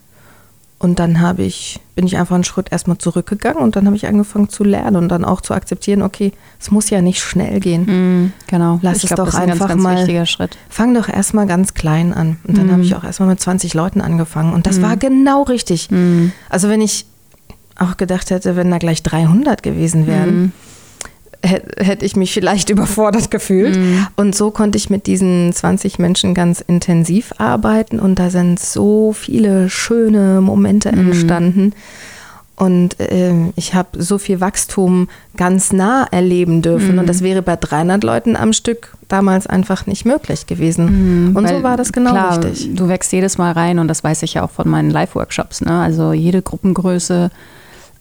Und 0.83 0.99
dann 0.99 1.21
habe 1.21 1.45
ich, 1.45 1.79
bin 1.95 2.09
ich 2.09 2.17
einfach 2.17 2.35
einen 2.35 2.43
Schritt 2.43 2.73
erstmal 2.73 2.99
zurückgegangen 2.99 3.63
und 3.63 3.77
dann 3.77 3.87
habe 3.87 3.95
ich 3.95 4.09
angefangen 4.09 4.49
zu 4.49 4.65
lernen 4.65 4.97
und 4.97 5.09
dann 5.11 5.25
auch 5.25 5.41
zu 5.41 5.55
akzeptieren, 5.55 6.03
okay, 6.03 6.33
es 6.59 6.73
muss 6.73 6.91
ja 6.91 7.01
nicht 7.01 7.21
schnell 7.21 7.61
gehen. 7.61 7.85
Mm, 8.25 8.33
genau. 8.49 8.81
Lass 8.83 8.97
ich 8.97 9.05
es 9.05 9.15
glaub, 9.15 9.29
doch 9.29 9.35
einfach 9.35 9.71
ein 9.71 9.81
ganz, 9.81 9.85
ganz 9.85 10.09
mal. 10.09 10.27
Schritt. 10.27 10.59
Fang 10.69 10.93
doch 10.93 11.09
erstmal 11.09 11.47
ganz 11.47 11.75
klein 11.75 12.13
an. 12.13 12.39
Und 12.43 12.59
dann 12.59 12.67
mm. 12.67 12.73
habe 12.73 12.83
ich 12.83 12.97
auch 12.97 13.05
erstmal 13.05 13.29
mit 13.29 13.39
20 13.39 13.75
Leuten 13.75 14.01
angefangen. 14.01 14.53
Und 14.53 14.67
das 14.67 14.81
mm. 14.81 14.83
war 14.83 14.97
genau 14.97 15.45
richtig. 15.45 15.89
Mm. 15.89 16.33
Also 16.49 16.69
wenn 16.69 16.81
ich 16.81 17.07
auch 17.79 17.97
gedacht 17.97 18.31
hätte, 18.31 18.57
wenn 18.57 18.71
da 18.71 18.79
gleich 18.79 19.03
300 19.03 19.63
gewesen 19.63 20.07
wären, 20.07 20.43
mm 20.43 20.53
hätte 21.45 22.07
ich 22.07 22.17
mich 22.17 22.33
vielleicht 22.33 22.71
überfordert 22.71 23.31
gefühlt. 23.31 23.77
Mhm. 23.77 24.07
Und 24.17 24.35
so 24.35 24.51
konnte 24.51 24.79
ich 24.79 24.91
mit 24.91 25.07
diesen 25.07 25.53
20 25.53 25.99
Menschen 25.99 26.35
ganz 26.35 26.61
intensiv 26.61 27.33
arbeiten 27.39 27.99
und 27.99 28.19
da 28.19 28.31
sind 28.31 28.61
so 28.61 29.13
viele 29.13 29.69
schöne 29.69 30.41
Momente 30.41 30.93
mhm. 30.93 31.07
entstanden. 31.07 31.73
Und 32.55 33.01
äh, 33.01 33.33
ich 33.57 33.75
habe 33.75 34.01
so 34.01 34.19
viel 34.19 34.41
Wachstum 34.41 35.09
ganz 35.37 35.73
nah 35.73 36.07
erleben 36.11 36.63
dürfen. 36.63 36.93
Mhm. 36.93 36.99
Und 37.01 37.09
das 37.09 37.23
wäre 37.23 37.43
bei 37.43 37.57
300 37.57 38.05
Leuten 38.05 38.37
am 38.37 38.53
Stück 38.53 38.95
damals 39.09 39.49
einfach 39.49 39.87
nicht 39.87 40.05
möglich 40.05 40.47
gewesen. 40.47 41.31
Mhm, 41.31 41.37
und 41.37 41.49
so 41.49 41.63
war 41.63 41.77
das 41.77 41.93
genau 41.93 42.13
klar, 42.13 42.45
richtig. 42.45 42.77
Du 42.77 42.89
wächst 42.89 43.13
jedes 43.13 43.37
Mal 43.37 43.53
rein 43.53 43.79
und 43.81 43.89
das 43.89 44.05
weiß 44.05 44.23
ich 44.23 44.35
ja 44.35 44.45
auch 44.45 44.51
von 44.51 44.69
meinen 44.69 44.91
Live-Workshops. 44.91 45.63
Ne? 45.63 45.81
Also 45.81 46.13
jede 46.13 46.41
Gruppengröße 46.41 47.31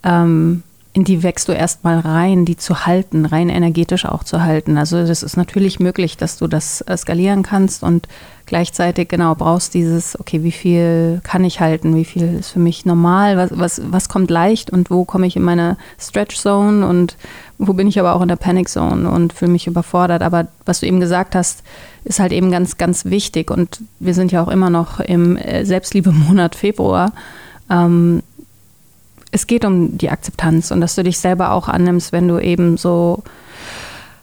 ähm, 0.04 0.64
in 0.94 1.06
die 1.06 1.24
wächst 1.24 1.48
du 1.48 1.54
erstmal 1.54 2.00
rein, 2.00 2.44
die 2.44 2.58
zu 2.58 2.86
halten, 2.86 3.26
rein 3.26 3.48
energetisch 3.48 4.06
auch 4.06 4.26
zu 4.26 4.44
halten. 4.44 4.78
Also 4.78 5.06
das 5.06 5.24
ist 5.24 5.38
natürlich 5.38 5.80
möglich, 5.80 6.18
dass 6.18 6.38
du 6.38 6.48
das 6.48 6.84
skalieren 6.98 7.44
kannst 7.44 7.82
und 7.82 8.10
gleichzeitig 8.46 9.08
genau 9.08 9.34
brauchst 9.36 9.74
dieses, 9.74 10.20
okay, 10.20 10.44
wie 10.44 10.52
viel 10.52 11.22
kann 11.24 11.46
ich 11.46 11.62
halten, 11.62 11.96
wie 11.96 12.04
viel 12.04 12.40
ist 12.40 12.50
für 12.50 12.60
mich 12.60 12.86
normal, 12.86 13.38
was, 13.38 13.52
was, 13.58 13.82
was 13.86 14.10
kommt 14.10 14.30
leicht 14.30 14.70
und 14.70 14.90
wo 14.90 15.06
komme 15.06 15.28
ich 15.28 15.38
in 15.38 15.44
meine 15.44 15.78
Stretch 15.98 16.36
Zone 16.36 16.86
und 16.86 17.16
wo 17.58 17.72
bin 17.72 17.88
ich 17.88 17.98
aber 17.98 18.14
auch 18.14 18.22
in 18.22 18.28
der 18.28 18.36
Panic 18.36 18.68
Zone 18.68 19.10
und 19.10 19.32
fühle 19.32 19.52
mich 19.52 19.68
überfordert. 19.68 20.22
Aber 20.22 20.48
was 20.66 20.82
du 20.82 20.88
eben 20.88 21.00
gesagt 21.00 21.36
hast, 21.36 21.64
ist 22.04 22.20
halt 22.20 22.34
eben 22.34 22.52
ganz, 22.52 22.78
ganz 22.78 23.06
wichtig 23.06 23.50
und 23.50 23.80
wir 24.00 24.14
sind 24.14 24.34
ja 24.34 24.44
auch 24.44 24.50
immer 24.50 24.70
noch 24.70 25.00
im 25.00 25.38
äh, 25.38 25.64
Selbstliebe-Monat 25.64 26.56
Februar. 26.56 27.14
Ähm, 27.70 28.24
es 29.32 29.48
geht 29.48 29.66
um 29.66 29.98
die 29.98 30.10
Akzeptanz 30.10 30.72
und 30.72 30.82
dass 30.82 30.96
du 30.96 31.04
dich 31.04 31.18
selber 31.18 31.52
auch 31.52 31.68
annimmst, 31.68 32.12
wenn 32.12 32.28
du 32.28 32.40
eben 32.40 32.78
so 32.78 33.24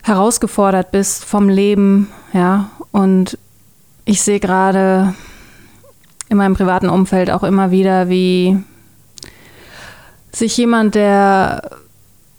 herausgefordert 0.02 0.90
bist 0.90 1.24
vom 1.24 1.48
Leben, 1.48 2.08
ja. 2.32 2.70
Und 2.92 3.38
ich 4.04 4.22
sehe 4.22 4.40
gerade 4.40 5.14
in 6.28 6.36
meinem 6.36 6.54
privaten 6.54 6.88
Umfeld 6.88 7.30
auch 7.30 7.42
immer 7.42 7.70
wieder, 7.70 8.08
wie 8.08 8.58
sich 10.32 10.56
jemand, 10.56 10.94
der 10.94 11.70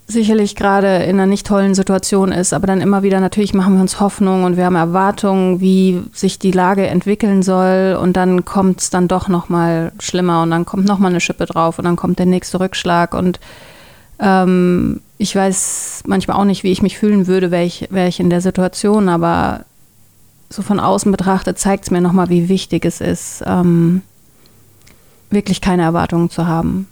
sicherlich 0.10 0.56
gerade 0.56 1.04
in 1.04 1.18
einer 1.18 1.28
nicht 1.28 1.46
tollen 1.46 1.76
Situation 1.76 2.32
ist, 2.32 2.52
aber 2.52 2.66
dann 2.66 2.82
immer 2.82 3.04
wieder 3.04 3.20
natürlich 3.20 3.54
machen 3.54 3.76
wir 3.76 3.82
uns 3.82 4.00
Hoffnung 4.00 4.44
und 4.44 4.58
wir 4.58 4.66
haben 4.66 4.76
Erwartungen, 4.76 5.62
wie 5.62 6.02
sich 6.14 6.40
die 6.40 6.52
Lage 6.52 6.88
entwickeln 6.88 7.44
soll. 7.44 7.96
Und 8.02 8.14
dann 8.18 8.44
kommt 8.44 8.82
es 8.82 8.90
dann 8.90 9.08
doch 9.08 9.28
noch 9.28 9.50
mal 9.50 9.92
schlimmer 10.00 10.42
und 10.42 10.50
dann 10.50 10.66
kommt 10.66 10.86
noch 10.86 10.98
mal 10.98 11.10
eine 11.10 11.22
Schippe 11.22 11.46
drauf 11.46 11.78
und 11.78 11.86
dann 11.86 11.96
kommt 11.96 12.18
der 12.18 12.26
nächste 12.26 12.60
Rückschlag. 12.60 13.14
Und 13.14 13.40
ähm, 14.20 15.02
ich 15.20 15.36
weiß 15.36 16.04
manchmal 16.08 16.38
auch 16.38 16.46
nicht, 16.46 16.64
wie 16.64 16.72
ich 16.72 16.82
mich 16.82 16.98
fühlen 16.98 17.28
würde, 17.28 17.52
wäre 17.52 17.66
ich, 17.66 17.88
wär 17.92 18.08
ich 18.08 18.20
in 18.20 18.32
der 18.32 18.42
Situation, 18.42 19.10
aber 19.10 19.64
so 20.50 20.64
von 20.64 20.80
außen 20.80 21.12
betrachtet 21.12 21.60
zeigt 21.60 21.84
es 21.84 21.92
mir 21.92 22.02
noch 22.02 22.14
mal, 22.14 22.30
wie 22.30 22.50
wichtig 22.50 22.84
es 22.84 23.00
ist, 23.00 23.44
ähm, 23.46 24.02
wirklich 25.30 25.62
keine 25.62 25.84
Erwartungen 25.84 26.32
zu 26.32 26.48
haben 26.48 26.88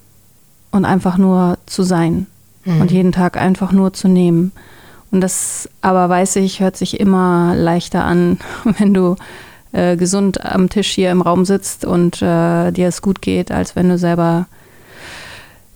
und 0.69 0.85
einfach 0.85 1.17
nur 1.17 1.57
zu 1.65 1.81
sein 1.81 2.27
mhm. 2.67 2.81
und 2.81 2.91
jeden 2.91 3.11
Tag 3.11 3.37
einfach 3.37 3.71
nur 3.71 3.93
zu 3.93 4.07
nehmen. 4.07 4.51
Und 5.11 5.21
das 5.21 5.69
aber 5.81 6.09
weiß 6.09 6.35
ich, 6.37 6.59
hört 6.59 6.75
sich 6.75 6.99
immer 6.99 7.53
leichter 7.55 8.03
an, 8.03 8.39
wenn 8.77 8.93
du 8.93 9.15
äh, 9.71 9.95
gesund 9.95 10.43
am 10.43 10.69
Tisch 10.69 10.89
hier 10.89 11.11
im 11.11 11.21
Raum 11.21 11.45
sitzt 11.45 11.85
und 11.85 12.21
äh, 12.21 12.71
dir 12.71 12.87
es 12.87 13.01
gut 13.01 13.21
geht, 13.21 13.51
als 13.51 13.75
wenn 13.75 13.89
du 13.89 13.97
selber 13.97 14.47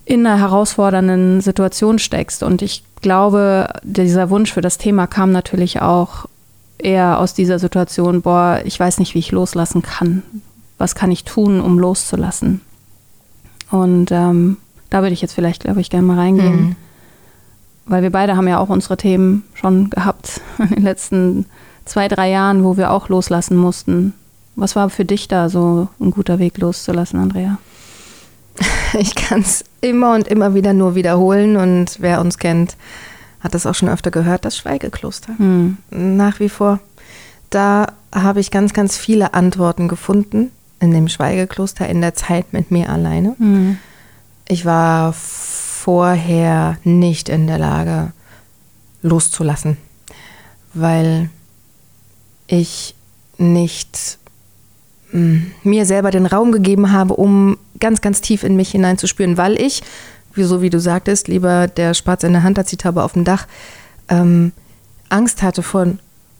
in 0.04 0.26
einer 0.26 0.38
herausfordernden 0.38 1.40
Situation 1.40 1.98
steckst. 1.98 2.42
Und 2.42 2.60
ich 2.60 2.82
glaube, 3.00 3.68
dieser 3.82 4.30
Wunsch 4.30 4.52
für 4.52 4.60
das 4.60 4.78
Thema 4.78 5.06
kam 5.06 5.32
natürlich 5.32 5.80
auch 5.80 6.26
eher 6.78 7.20
aus 7.20 7.34
dieser 7.34 7.58
Situation, 7.58 8.22
boah, 8.22 8.60
ich 8.64 8.78
weiß 8.78 8.98
nicht, 8.98 9.14
wie 9.14 9.20
ich 9.20 9.30
loslassen 9.30 9.82
kann. 9.82 10.22
Was 10.78 10.94
kann 10.94 11.12
ich 11.12 11.24
tun, 11.24 11.60
um 11.60 11.78
loszulassen? 11.78 12.60
Und 13.70 14.10
ähm, 14.10 14.56
da 14.92 15.00
würde 15.00 15.14
ich 15.14 15.22
jetzt 15.22 15.32
vielleicht, 15.32 15.62
glaube 15.62 15.80
ich, 15.80 15.88
gerne 15.88 16.06
mal 16.06 16.18
reingehen. 16.18 16.60
Mhm. 16.60 16.76
Weil 17.86 18.02
wir 18.02 18.10
beide 18.10 18.36
haben 18.36 18.46
ja 18.46 18.58
auch 18.58 18.68
unsere 18.68 18.98
Themen 18.98 19.42
schon 19.54 19.88
gehabt 19.88 20.42
in 20.58 20.68
den 20.68 20.82
letzten 20.82 21.46
zwei, 21.86 22.08
drei 22.08 22.30
Jahren, 22.30 22.62
wo 22.62 22.76
wir 22.76 22.90
auch 22.90 23.08
loslassen 23.08 23.56
mussten. 23.56 24.12
Was 24.54 24.76
war 24.76 24.90
für 24.90 25.06
dich 25.06 25.28
da 25.28 25.48
so 25.48 25.88
ein 25.98 26.10
guter 26.10 26.38
Weg 26.38 26.58
loszulassen, 26.58 27.18
Andrea? 27.18 27.58
Ich 28.98 29.14
kann 29.14 29.40
es 29.40 29.64
immer 29.80 30.14
und 30.14 30.28
immer 30.28 30.54
wieder 30.54 30.74
nur 30.74 30.94
wiederholen 30.94 31.56
und 31.56 31.96
wer 32.00 32.20
uns 32.20 32.36
kennt, 32.36 32.76
hat 33.40 33.54
das 33.54 33.64
auch 33.64 33.74
schon 33.74 33.88
öfter 33.88 34.10
gehört, 34.10 34.44
das 34.44 34.58
Schweigekloster. 34.58 35.32
Hm. 35.38 35.78
Nach 35.88 36.38
wie 36.40 36.50
vor. 36.50 36.78
Da 37.48 37.86
habe 38.14 38.40
ich 38.40 38.50
ganz, 38.50 38.74
ganz 38.74 38.98
viele 38.98 39.32
Antworten 39.32 39.88
gefunden 39.88 40.50
in 40.78 40.90
dem 40.90 41.08
Schweigekloster 41.08 41.88
in 41.88 42.02
der 42.02 42.12
Zeit 42.12 42.52
mit 42.52 42.70
mir 42.70 42.90
alleine. 42.90 43.34
Hm. 43.38 43.78
Ich 44.48 44.64
war 44.64 45.12
vorher 45.12 46.78
nicht 46.84 47.28
in 47.28 47.46
der 47.46 47.58
Lage, 47.58 48.12
loszulassen, 49.02 49.76
weil 50.74 51.28
ich 52.46 52.94
nicht 53.38 54.18
mm, 55.12 55.38
mir 55.64 55.86
selber 55.86 56.10
den 56.10 56.26
Raum 56.26 56.52
gegeben 56.52 56.92
habe, 56.92 57.14
um 57.14 57.58
ganz, 57.80 58.00
ganz 58.00 58.20
tief 58.20 58.44
in 58.44 58.56
mich 58.56 58.70
hineinzuspüren, 58.70 59.36
weil 59.36 59.60
ich, 59.60 59.82
wie 60.34 60.44
so 60.44 60.62
wie 60.62 60.70
du 60.70 60.80
sagtest, 60.80 61.28
lieber 61.28 61.66
der 61.66 61.94
Spatz 61.94 62.22
in 62.22 62.32
der 62.32 62.42
Hand 62.42 62.58
als 62.58 62.70
die 62.70 62.76
Taube 62.76 63.02
auf 63.02 63.14
dem 63.14 63.24
Dach, 63.24 63.46
ähm, 64.08 64.52
Angst 65.08 65.42
hatte 65.42 65.62
vor, 65.62 65.86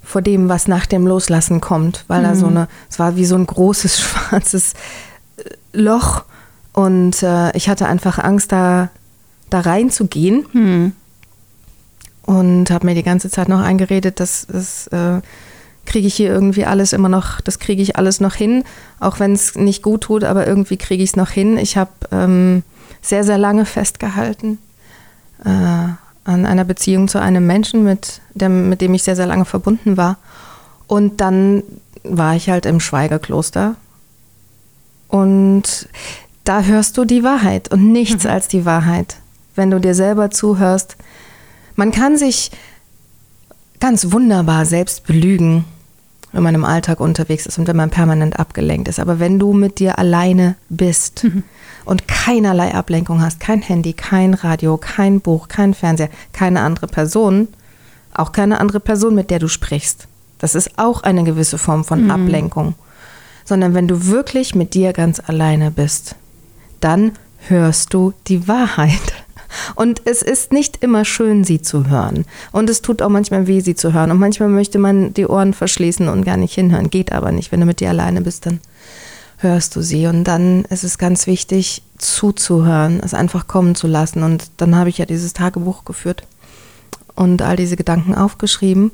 vor 0.03 0.23
dem, 0.23 0.49
was 0.49 0.69
nach 0.69 0.87
dem 0.87 1.07
Loslassen 1.07 1.61
kommt, 1.61 2.05
weil 2.09 2.21
mhm. 2.21 2.25
da 2.25 2.35
so 2.35 2.47
eine, 2.47 2.69
es 2.89 2.99
war 2.99 3.17
wie 3.17 3.27
so 3.27 3.35
ein 3.35 3.47
großes 3.47 4.01
schwarzes 4.01 4.75
äh, 5.37 5.51
Loch 5.73 6.25
und 6.73 7.23
äh, 7.23 7.57
ich 7.57 7.69
hatte 7.69 7.87
einfach 7.87 8.19
Angst, 8.19 8.53
da, 8.53 8.91
da 9.51 9.61
reinzugehen. 9.61 10.47
Mhm. 10.53 10.93
Und 12.25 12.71
habe 12.71 12.87
mir 12.87 12.95
die 12.95 13.03
ganze 13.03 13.31
Zeit 13.31 13.49
noch 13.49 13.61
eingeredet, 13.61 14.21
dass 14.21 14.47
es 14.49 14.87
äh, 14.89 15.21
kriege 15.87 16.07
ich 16.07 16.15
hier 16.15 16.31
irgendwie 16.31 16.65
alles 16.65 16.93
immer 16.93 17.09
noch, 17.09 17.41
das 17.41 17.59
kriege 17.59 17.83
ich 17.83 17.97
alles 17.97 18.21
noch 18.21 18.35
hin, 18.35 18.65
auch 19.01 19.19
wenn 19.19 19.33
es 19.33 19.57
nicht 19.57 19.83
gut 19.83 20.03
tut, 20.03 20.25
aber 20.25 20.47
irgendwie 20.47 20.77
kriege 20.77 21.03
ich 21.03 21.11
es 21.11 21.17
noch 21.17 21.31
hin. 21.31 21.59
Ich 21.59 21.77
habe 21.77 21.91
ähm, 22.13 22.63
sehr, 23.01 23.25
sehr 23.25 23.39
lange 23.39 23.67
festgehalten 23.67 24.59
äh, 25.45 25.49
an 25.49 26.47
einer 26.47 26.65
Beziehung 26.65 27.09
zu 27.09 27.21
einem 27.21 27.47
Menschen, 27.47 27.83
mit 27.83 28.21
dem, 28.35 28.69
mit 28.69 28.81
dem 28.81 28.95
ich 28.95 29.03
sehr, 29.03 29.17
sehr 29.17 29.27
lange 29.27 29.45
verbunden 29.45 29.97
war. 29.97 30.19
Und 30.87 31.21
dann 31.21 31.65
war 32.05 32.37
ich 32.37 32.49
halt 32.49 32.67
im 32.67 32.79
Schweigekloster. 32.79 33.75
Und 35.09 35.89
da 36.45 36.63
hörst 36.63 36.97
du 36.99 37.05
die 37.05 37.23
Wahrheit 37.23 37.71
und 37.71 37.93
nichts 37.93 38.25
mhm. 38.25 38.31
als 38.31 38.49
die 38.49 38.65
Wahrheit, 38.65 39.17
wenn 39.55 39.71
du 39.71 39.81
dir 39.81 39.95
selber 39.95 40.31
zuhörst. 40.31 40.97
Man 41.77 41.93
kann 41.93 42.17
sich 42.17 42.51
ganz 43.81 44.13
wunderbar 44.13 44.67
selbst 44.67 45.07
belügen, 45.07 45.65
wenn 46.33 46.43
man 46.43 46.55
im 46.55 46.65
Alltag 46.65 47.01
unterwegs 47.01 47.47
ist 47.47 47.59
und 47.59 47.69
wenn 47.69 47.77
man 47.77 47.91
permanent 47.91 48.39
abgelenkt 48.39 48.89
ist. 48.89 48.99
Aber 48.99 49.21
wenn 49.21 49.39
du 49.39 49.53
mit 49.53 49.79
dir 49.79 49.99
alleine 49.99 50.57
bist 50.69 51.25
mhm. 51.25 51.45
und 51.85 52.09
keinerlei 52.09 52.75
Ablenkung 52.75 53.21
hast, 53.21 53.39
kein 53.39 53.63
Handy, 53.63 53.93
kein 53.93 54.35
Radio, 54.35 54.77
kein 54.79 55.21
Buch, 55.21 55.49
kein 55.49 55.75
Fernseher, 55.75 56.11
keine 56.33 56.61
andere 56.63 56.87
Person, 56.87 57.49
auch 58.15 58.33
keine 58.33 58.61
andere 58.61 58.81
Person, 58.81 59.15
mit 59.15 59.31
der 59.31 59.39
du 59.39 59.49
sprichst. 59.49 60.09
Das 60.39 60.55
ist 60.55 60.79
auch 60.79 61.03
eine 61.03 61.23
gewisse 61.25 61.59
Form 61.59 61.85
von 61.85 62.05
mhm. 62.05 62.11
Ablenkung. 62.11 62.75
Sondern 63.45 63.75
wenn 63.75 63.89
du 63.89 64.07
wirklich 64.07 64.55
mit 64.55 64.75
dir 64.75 64.93
ganz 64.93 65.21
alleine 65.21 65.71
bist, 65.71 66.15
dann 66.83 67.13
hörst 67.49 67.95
du 67.95 68.13
die 68.27 68.47
Wahrheit. 68.49 69.25
Und 69.75 70.03
es 70.07 70.23
ist 70.23 70.53
nicht 70.53 70.83
immer 70.83 71.05
schön, 71.05 71.45
sie 71.45 71.61
zu 71.61 71.89
hören. 71.89 72.25
Und 72.53 72.71
es 72.71 72.83
tut 72.83 73.03
auch 73.03 73.09
manchmal 73.09 73.47
weh, 73.47 73.61
sie 73.61 73.75
zu 73.75 73.93
hören. 73.93 74.11
Und 74.11 74.19
manchmal 74.19 74.49
möchte 74.49 74.79
man 74.79 75.13
die 75.15 75.27
Ohren 75.27 75.53
verschließen 75.53 76.09
und 76.09 76.25
gar 76.25 76.37
nicht 76.37 76.55
hinhören. 76.55 76.91
Geht 76.91 77.13
aber 77.13 77.33
nicht. 77.33 77.53
Wenn 77.53 77.61
du 77.61 77.67
mit 77.67 77.81
dir 77.81 77.91
alleine 77.91 78.23
bist, 78.23 78.47
dann 78.47 78.61
hörst 79.39 79.77
du 79.77 79.83
sie. 79.83 80.07
Und 80.07 80.25
dann 80.25 80.65
ist 80.67 80.85
es 80.85 80.99
ganz 80.99 81.27
wichtig, 81.27 81.83
zuzuhören, 81.99 83.01
es 83.05 83.15
einfach 83.15 83.47
kommen 83.47 83.75
zu 83.75 83.87
lassen. 83.87 84.23
Und 84.23 84.51
dann 84.57 84.75
habe 84.75 84.89
ich 84.89 84.99
ja 84.99 85.05
dieses 85.05 85.35
Tagebuch 85.35 85.85
geführt 85.85 86.23
und 87.15 87.43
all 87.43 87.57
diese 87.57 87.77
Gedanken 87.77 88.15
aufgeschrieben. 88.15 88.91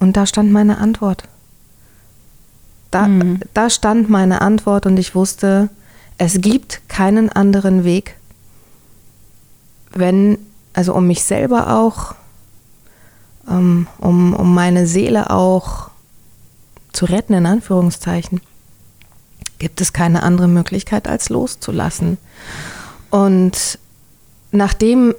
Und 0.00 0.16
da 0.16 0.26
stand 0.26 0.52
meine 0.52 0.78
Antwort. 0.78 1.24
Da, 2.90 3.08
mhm. 3.08 3.40
da 3.54 3.70
stand 3.70 4.10
meine 4.10 4.42
Antwort 4.42 4.86
und 4.86 4.98
ich 4.98 5.14
wusste, 5.14 5.70
es 6.18 6.40
gibt 6.40 6.88
keinen 6.88 7.28
anderen 7.30 7.84
Weg, 7.84 8.16
wenn, 9.92 10.38
also 10.72 10.94
um 10.94 11.06
mich 11.06 11.24
selber 11.24 11.76
auch, 11.76 12.14
ähm, 13.48 13.86
um, 13.98 14.34
um 14.34 14.54
meine 14.54 14.86
Seele 14.86 15.30
auch 15.30 15.90
zu 16.92 17.06
retten, 17.06 17.34
in 17.34 17.46
Anführungszeichen, 17.46 18.40
gibt 19.58 19.80
es 19.80 19.92
keine 19.92 20.22
andere 20.22 20.48
Möglichkeit, 20.48 21.08
als 21.08 21.28
loszulassen. 21.28 22.18
Und 23.10 23.78
nachdem 24.52 25.14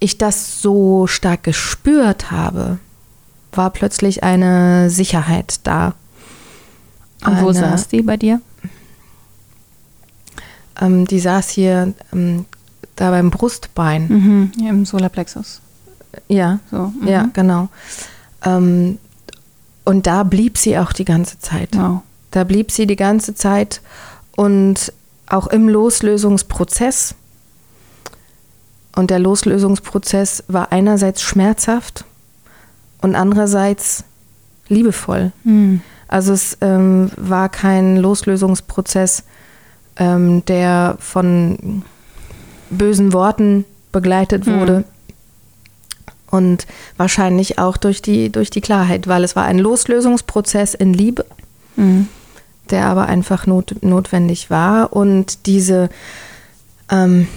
ich 0.00 0.18
das 0.18 0.62
so 0.62 1.06
stark 1.06 1.42
gespürt 1.44 2.30
habe, 2.30 2.78
war 3.52 3.70
plötzlich 3.70 4.22
eine 4.22 4.90
Sicherheit 4.90 5.60
da. 5.64 5.94
Und 7.24 7.34
eine, 7.34 7.42
wo 7.42 7.52
saß 7.52 7.88
die 7.88 8.02
bei 8.02 8.16
dir? 8.16 8.40
Ähm, 10.80 11.06
die 11.06 11.20
saß 11.20 11.50
hier 11.50 11.92
ähm, 12.12 12.44
da 12.96 13.10
beim 13.10 13.30
Brustbein. 13.30 14.08
Mhm, 14.08 14.52
ja, 14.60 14.70
Im 14.70 14.84
Solarplexus. 14.84 15.60
Ja, 16.28 16.60
so, 16.70 16.92
mhm. 17.00 17.08
ja, 17.08 17.28
genau. 17.32 17.68
Ähm, 18.44 18.98
und 19.84 20.06
da 20.06 20.22
blieb 20.22 20.58
sie 20.58 20.78
auch 20.78 20.92
die 20.92 21.04
ganze 21.04 21.38
Zeit. 21.38 21.70
Wow. 21.72 22.02
Da 22.30 22.44
blieb 22.44 22.70
sie 22.70 22.86
die 22.86 22.96
ganze 22.96 23.34
Zeit 23.34 23.80
und 24.36 24.92
auch 25.26 25.46
im 25.46 25.68
Loslösungsprozess. 25.68 27.14
Und 28.94 29.10
der 29.10 29.18
Loslösungsprozess 29.18 30.44
war 30.48 30.72
einerseits 30.72 31.22
schmerzhaft 31.22 32.04
und 33.00 33.14
andererseits 33.14 34.04
liebevoll. 34.68 35.32
Mhm. 35.44 35.82
Also 36.08 36.32
es 36.32 36.58
ähm, 36.60 37.10
war 37.16 37.48
kein 37.48 37.96
Loslösungsprozess, 37.96 39.24
ähm, 39.98 40.44
der 40.46 40.96
von 41.00 41.82
bösen 42.70 43.12
Worten 43.12 43.64
begleitet 43.92 44.46
hm. 44.46 44.60
wurde. 44.60 44.78
Mhm. 44.78 44.84
Und 46.30 46.66
wahrscheinlich 46.98 47.58
auch 47.58 47.78
durch 47.78 48.02
die, 48.02 48.30
durch 48.30 48.50
die 48.50 48.60
Klarheit, 48.60 49.08
weil 49.08 49.24
es 49.24 49.34
war 49.34 49.44
ein 49.44 49.58
Loslösungsprozess 49.58 50.74
in 50.74 50.92
Liebe, 50.92 51.24
mhm. 51.76 52.06
der 52.70 52.84
aber 52.86 53.06
einfach 53.06 53.46
not, 53.46 53.76
notwendig 53.82 54.50
war. 54.50 54.92
Und 54.92 55.46
diese, 55.46 55.88
ähm, 56.90 57.28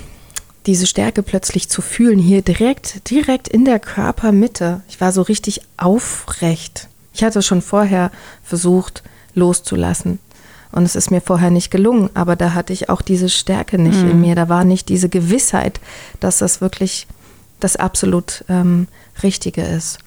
diese 0.66 0.88
Stärke 0.88 1.24
plötzlich 1.24 1.70
zu 1.70 1.82
fühlen, 1.82 2.20
hier 2.20 2.42
direkt, 2.42 3.10
direkt 3.10 3.48
in 3.48 3.64
der 3.64 3.80
Körpermitte. 3.80 4.82
Ich 4.90 5.00
war 5.00 5.14
so 5.14 5.22
richtig 5.22 5.62
aufrecht. 5.78 6.90
Ich 7.14 7.24
hatte 7.24 7.42
schon 7.42 7.62
vorher 7.62 8.12
versucht, 8.44 9.04
loszulassen. 9.34 10.20
Und 10.72 10.84
es 10.84 10.96
ist 10.96 11.12
mir 11.12 11.22
vorher 11.22 11.52
nicht 11.52 11.70
gelungen, 11.70 12.10
aber 12.14 12.36
da 12.36 12.54
hatte 12.54 12.72
ich 12.74 12.90
auch 12.90 13.02
diese 13.02 13.30
Stärke 13.30 13.78
nicht 13.78 14.02
mhm. 14.02 14.12
in 14.12 14.22
mir. 14.22 14.36
Da 14.36 14.50
war 14.50 14.64
nicht 14.64 14.90
diese 14.90 15.10
Gewissheit, 15.10 15.80
dass 16.20 16.38
das 16.38 16.62
wirklich 16.62 17.08
das 17.60 17.76
absolut 17.76 18.46
ähm, 18.48 18.88
Richtige 19.22 19.62
ist. 19.62 20.00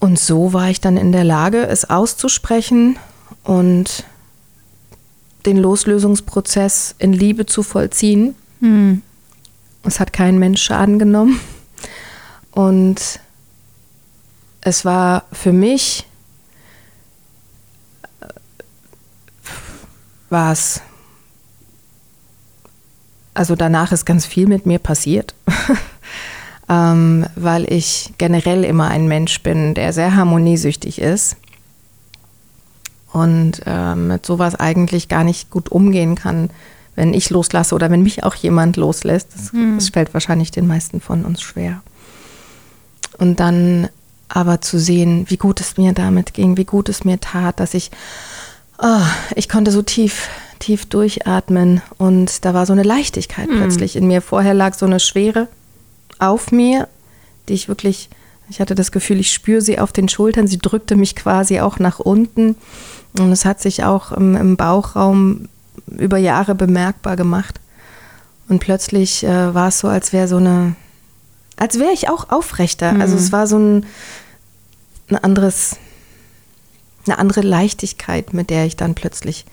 Und 0.00 0.18
so 0.18 0.52
war 0.52 0.70
ich 0.70 0.80
dann 0.80 0.96
in 0.96 1.12
der 1.12 1.24
Lage, 1.24 1.66
es 1.66 1.88
auszusprechen 1.88 2.98
und 3.44 4.04
den 5.46 5.56
Loslösungsprozess 5.56 6.94
in 6.98 7.12
Liebe 7.12 7.46
zu 7.46 7.62
vollziehen. 7.62 8.34
Mhm. 8.60 9.02
Es 9.84 10.00
hat 10.00 10.12
kein 10.12 10.38
Mensch 10.38 10.62
Schaden 10.62 10.98
genommen. 10.98 11.40
Und 12.50 13.20
es 14.60 14.84
war 14.84 15.24
für 15.32 15.52
mich 15.52 16.06
war 20.30 20.52
es, 20.52 20.80
also 23.34 23.56
danach 23.56 23.92
ist 23.92 24.04
ganz 24.04 24.26
viel 24.26 24.46
mit 24.46 24.66
mir 24.66 24.78
passiert. 24.78 25.34
ähm, 26.68 27.26
weil 27.34 27.70
ich 27.70 28.14
generell 28.16 28.64
immer 28.64 28.88
ein 28.88 29.08
Mensch 29.08 29.42
bin, 29.42 29.74
der 29.74 29.92
sehr 29.92 30.14
harmoniesüchtig 30.14 31.00
ist 31.00 31.36
und 33.12 33.62
äh, 33.66 33.96
mit 33.96 34.24
sowas 34.24 34.54
eigentlich 34.54 35.08
gar 35.08 35.24
nicht 35.24 35.50
gut 35.50 35.68
umgehen 35.70 36.14
kann, 36.14 36.50
wenn 36.94 37.12
ich 37.12 37.30
loslasse 37.30 37.74
oder 37.74 37.90
wenn 37.90 38.02
mich 38.02 38.22
auch 38.22 38.36
jemand 38.36 38.76
loslässt. 38.76 39.28
Das, 39.34 39.52
hm. 39.52 39.76
das 39.76 39.88
fällt 39.88 40.14
wahrscheinlich 40.14 40.52
den 40.52 40.68
meisten 40.68 41.00
von 41.00 41.24
uns 41.24 41.42
schwer. 41.42 41.82
Und 43.18 43.40
dann 43.40 43.88
aber 44.28 44.60
zu 44.60 44.78
sehen, 44.78 45.24
wie 45.28 45.36
gut 45.36 45.60
es 45.60 45.76
mir 45.76 45.92
damit 45.92 46.34
ging, 46.34 46.56
wie 46.56 46.64
gut 46.64 46.88
es 46.88 47.04
mir 47.04 47.18
tat, 47.18 47.58
dass 47.58 47.74
ich, 47.74 47.90
oh, 48.80 49.02
ich 49.34 49.48
konnte 49.48 49.70
so 49.70 49.82
tief, 49.82 50.28
tief 50.58 50.86
durchatmen 50.86 51.82
und 51.98 52.44
da 52.44 52.54
war 52.54 52.66
so 52.66 52.72
eine 52.72 52.82
Leichtigkeit 52.82 53.48
hm. 53.48 53.58
plötzlich 53.58 53.96
in 53.96 54.06
mir. 54.06 54.22
Vorher 54.22 54.54
lag 54.54 54.74
so 54.74 54.86
eine 54.86 55.00
Schwere 55.00 55.48
auf 56.18 56.52
mir, 56.52 56.88
die 57.48 57.54
ich 57.54 57.68
wirklich, 57.68 58.08
ich 58.48 58.60
hatte 58.60 58.74
das 58.74 58.92
Gefühl, 58.92 59.20
ich 59.20 59.32
spüre 59.32 59.60
sie 59.60 59.78
auf 59.78 59.92
den 59.92 60.08
Schultern, 60.08 60.46
sie 60.46 60.58
drückte 60.58 60.96
mich 60.96 61.16
quasi 61.16 61.60
auch 61.60 61.78
nach 61.78 61.98
unten 61.98 62.56
und 63.18 63.32
es 63.32 63.44
hat 63.44 63.60
sich 63.60 63.84
auch 63.84 64.12
im, 64.12 64.36
im 64.36 64.56
Bauchraum 64.56 65.48
über 65.86 66.18
Jahre 66.18 66.54
bemerkbar 66.54 67.16
gemacht. 67.16 67.60
Und 68.48 68.58
plötzlich 68.58 69.24
äh, 69.24 69.54
war 69.54 69.68
es 69.68 69.78
so, 69.78 69.88
als 69.88 70.12
wäre 70.12 70.28
so 70.28 70.36
eine, 70.36 70.74
als 71.56 71.78
wäre 71.78 71.92
ich 71.92 72.08
auch 72.08 72.30
aufrechter. 72.30 72.92
Mhm. 72.92 73.00
Also 73.00 73.16
es 73.16 73.32
war 73.32 73.46
so 73.46 73.58
ein, 73.58 73.86
ein 75.08 75.16
anderes, 75.16 75.76
eine 77.06 77.18
andere 77.18 77.40
Leichtigkeit, 77.40 78.34
mit 78.34 78.50
der 78.50 78.66
ich 78.66 78.76
dann 78.76 78.94
plötzlich 78.94 79.44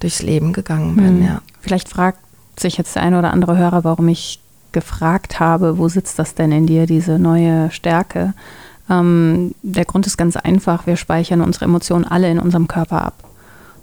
durchs 0.00 0.22
Leben 0.22 0.52
gegangen 0.52 0.96
bin. 0.96 1.20
Mhm. 1.20 1.26
Ja. 1.26 1.42
Vielleicht 1.60 1.88
fragt 1.88 2.18
sich 2.58 2.76
jetzt 2.76 2.94
der 2.94 3.02
eine 3.02 3.18
oder 3.18 3.32
andere 3.32 3.56
Hörer, 3.56 3.84
warum 3.84 4.08
ich 4.08 4.40
gefragt 4.72 5.40
habe, 5.40 5.78
wo 5.78 5.88
sitzt 5.88 6.18
das 6.18 6.34
denn 6.34 6.52
in 6.52 6.66
dir, 6.66 6.86
diese 6.86 7.18
neue 7.18 7.70
Stärke? 7.70 8.34
Ähm, 8.90 9.54
der 9.62 9.84
Grund 9.84 10.06
ist 10.06 10.16
ganz 10.16 10.36
einfach, 10.36 10.86
wir 10.86 10.96
speichern 10.96 11.40
unsere 11.40 11.64
Emotionen 11.64 12.04
alle 12.04 12.30
in 12.30 12.38
unserem 12.38 12.68
Körper 12.68 13.02
ab. 13.02 13.14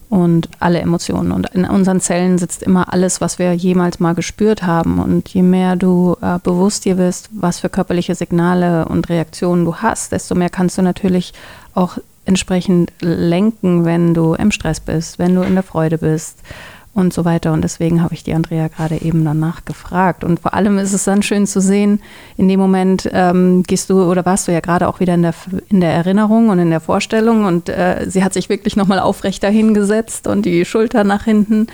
Und 0.10 0.50
alle 0.60 0.81
Emotionen. 0.81 1.31
Und 1.31 1.51
in 1.51 1.63
unseren 1.63 2.01
Zellen 2.01 2.38
sitzt 2.38 2.63
immer 2.63 2.91
alles, 2.91 3.21
was 3.21 3.39
wir 3.39 3.53
jemals 3.53 4.01
mal 4.01 4.13
gespürt 4.13 4.62
haben. 4.62 5.00
Und 5.00 5.29
je 5.29 5.41
mehr 5.41 5.77
du 5.77 6.17
äh, 6.21 6.38
bewusst 6.43 6.83
dir 6.83 6.95
bist, 6.95 7.29
was 7.31 7.62
für 7.62 7.69
körperliche 7.69 8.13
Signale 8.13 8.89
und 8.89 9.07
Reaktionen 9.07 9.63
du 9.63 9.77
hast, 9.77 10.12
desto 10.12 10.36
mehr 10.36 10.50
kannst 10.50 10.77
du 10.77 10.81
natürlich 10.81 11.33
auch 11.74 11.98
entsprechend 12.25 12.91
lenken, 13.01 13.85
wenn 13.85 14.13
du 14.13 14.33
im 14.33 14.51
Stress 14.51 14.79
bist, 14.79 15.19
wenn 15.19 15.35
du 15.35 15.41
in 15.41 15.53
der 15.53 15.63
Freude 15.63 15.97
bist, 15.97 16.39
und 16.93 17.13
so 17.13 17.24
weiter. 17.24 17.53
Und 17.53 17.63
deswegen 17.63 18.03
habe 18.03 18.13
ich 18.13 18.24
die 18.24 18.33
Andrea 18.33 18.67
gerade 18.67 19.01
eben 19.01 19.24
danach 19.24 19.63
gefragt. 19.63 20.24
Und 20.24 20.41
vor 20.41 20.53
allem 20.53 20.77
ist 20.77 20.93
es 20.93 21.05
dann 21.05 21.24
schön 21.24 21.48
zu 21.48 21.62
sehen, 21.62 22.01
in 22.36 22.50
dem 22.50 22.60
Moment 22.60 23.10
ähm, 23.13 23.63
gehst 23.63 23.89
du 23.89 24.03
oder 24.03 24.25
warst 24.25 24.48
du 24.48 24.51
ja 24.51 24.60
gerade 24.60 24.88
auch 24.88 25.00
wieder 25.00 25.13
in 25.13 25.21
der, 25.21 25.33
in 25.69 25.79
der 25.79 25.93
Erinnerung 25.93 26.50
und 26.50 26.60
in 26.60 26.69
der 26.69 26.81
Vorstellung 26.81 27.45
und 27.45 27.69
äh, 27.69 28.05
sie 28.10 28.24
hat 28.24 28.33
sich 28.33 28.50
wirklich 28.50 28.75
nochmal 28.75 29.00
aufrechter 29.00 29.50
hingesetzt 29.50 30.27
und 30.27 30.45
die 30.45 30.65
Schulter 30.65 31.05
nach 31.05 31.24
hinten 31.24 31.67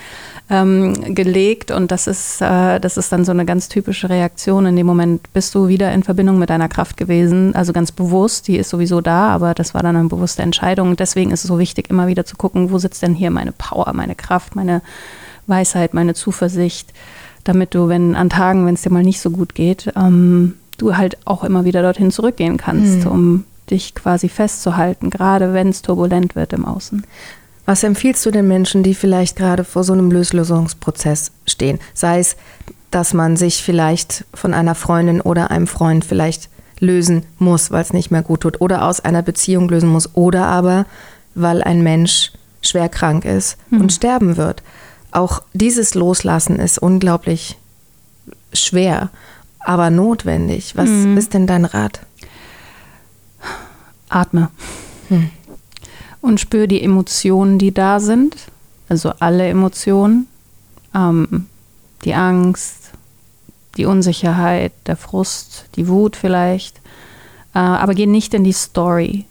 ähm, 0.49 1.13
gelegt 1.13 1.71
und 1.71 1.91
das 1.91 2.07
ist, 2.07 2.41
äh, 2.41 2.79
das 2.79 2.95
ist 2.95 3.11
dann 3.11 3.25
so 3.25 3.31
eine 3.31 3.43
ganz 3.43 3.67
typische 3.67 4.09
Reaktion. 4.09 4.65
In 4.65 4.75
dem 4.75 4.87
Moment 4.87 5.33
bist 5.33 5.53
du 5.55 5.67
wieder 5.67 5.91
in 5.91 6.03
Verbindung 6.03 6.39
mit 6.39 6.49
deiner 6.49 6.69
Kraft 6.69 6.95
gewesen, 6.95 7.53
also 7.55 7.73
ganz 7.73 7.91
bewusst, 7.91 8.47
die 8.47 8.57
ist 8.57 8.69
sowieso 8.69 9.01
da, 9.01 9.29
aber 9.29 9.53
das 9.53 9.73
war 9.73 9.83
dann 9.83 9.95
eine 9.95 10.07
bewusste 10.07 10.43
Entscheidung. 10.43 10.95
Deswegen 10.95 11.31
ist 11.31 11.43
es 11.43 11.47
so 11.47 11.59
wichtig, 11.59 11.89
immer 11.89 12.07
wieder 12.07 12.25
zu 12.25 12.37
gucken, 12.37 12.71
wo 12.71 12.77
sitzt 12.77 13.01
denn 13.01 13.13
hier 13.13 13.31
meine 13.31 13.51
Power, 13.51 13.91
meine 13.93 14.15
Kraft, 14.15 14.55
meine 14.55 14.81
Weisheit, 15.47 15.93
meine 15.93 16.13
Zuversicht, 16.13 16.93
damit 17.43 17.73
du, 17.73 17.87
wenn 17.87 18.15
an 18.15 18.29
Tagen, 18.29 18.65
wenn 18.65 18.75
es 18.75 18.81
dir 18.81 18.91
mal 18.91 19.03
nicht 19.03 19.21
so 19.21 19.29
gut 19.29 19.55
geht, 19.55 19.91
ähm, 19.95 20.55
du 20.77 20.95
halt 20.97 21.17
auch 21.25 21.43
immer 21.43 21.65
wieder 21.65 21.81
dorthin 21.81 22.11
zurückgehen 22.11 22.57
kannst, 22.57 23.05
mhm. 23.05 23.11
um 23.11 23.43
dich 23.69 23.95
quasi 23.95 24.29
festzuhalten, 24.29 25.09
gerade 25.09 25.53
wenn 25.53 25.69
es 25.69 25.81
turbulent 25.81 26.35
wird 26.35 26.53
im 26.53 26.65
Außen. 26.65 27.05
Was 27.65 27.83
empfiehlst 27.83 28.25
du 28.25 28.31
den 28.31 28.47
Menschen, 28.47 28.83
die 28.83 28.95
vielleicht 28.95 29.35
gerade 29.35 29.65
vor 29.65 29.83
so 29.83 29.91
einem 29.91 30.09
Löslösungsprozess 30.09 31.31
stehen? 31.45 31.79
Sei 31.93 32.19
es, 32.19 32.37
dass 32.91 33.13
man 33.13 33.35
sich 33.35 33.61
vielleicht 33.61 34.23
von 34.33 34.53
einer 34.53 34.75
Freundin 34.75 35.19
oder 35.19 35.51
einem 35.51 35.67
Freund 35.67 36.05
vielleicht 36.05 36.49
lösen 36.79 37.23
muss, 37.39 37.71
weil 37.71 37.81
es 37.81 37.91
nicht 37.91 38.11
mehr 38.11 38.21
gut 38.21 38.41
tut, 38.41 38.61
oder 38.61 38.83
aus 38.83 39.01
einer 39.01 39.21
Beziehung 39.21 39.67
lösen 39.67 39.89
muss, 39.89 40.15
oder 40.15 40.45
aber 40.45 40.85
weil 41.35 41.61
ein 41.61 41.81
Mensch 41.81 42.31
schwer 42.61 42.89
krank 42.89 43.25
ist 43.25 43.57
mhm. 43.69 43.81
und 43.81 43.93
sterben 43.93 44.37
wird. 44.37 44.63
Auch 45.17 45.41
dieses 45.53 45.95
Loslassen 45.95 46.59
ist 46.59 46.77
unglaublich 46.77 47.57
schwer, 48.53 49.09
aber 49.59 49.89
notwendig. 49.89 50.75
Was 50.75 50.89
mhm. 50.89 51.17
ist 51.17 51.33
denn 51.33 51.47
dein 51.47 51.65
Rat? 51.65 52.01
Atme. 54.09 54.49
Hm 55.09 55.29
und 56.27 56.39
spüre 56.39 56.67
die 56.67 56.83
Emotionen, 56.83 57.57
die 57.57 57.73
da 57.73 57.99
sind. 57.99 58.35
Also 58.89 59.13
alle 59.19 59.47
Emotionen. 59.47 60.27
Ähm, 60.93 61.47
die 62.03 62.13
Angst, 62.13 62.91
die 63.77 63.85
Unsicherheit, 63.85 64.71
der 64.85 64.97
Frust, 64.97 65.65
die 65.75 65.87
Wut 65.87 66.15
vielleicht. 66.15 66.77
Äh, 67.53 67.59
aber 67.59 67.93
geh 67.93 68.05
nicht 68.05 68.33
in 68.33 68.43
die 68.43 68.53
Story. 68.53 69.25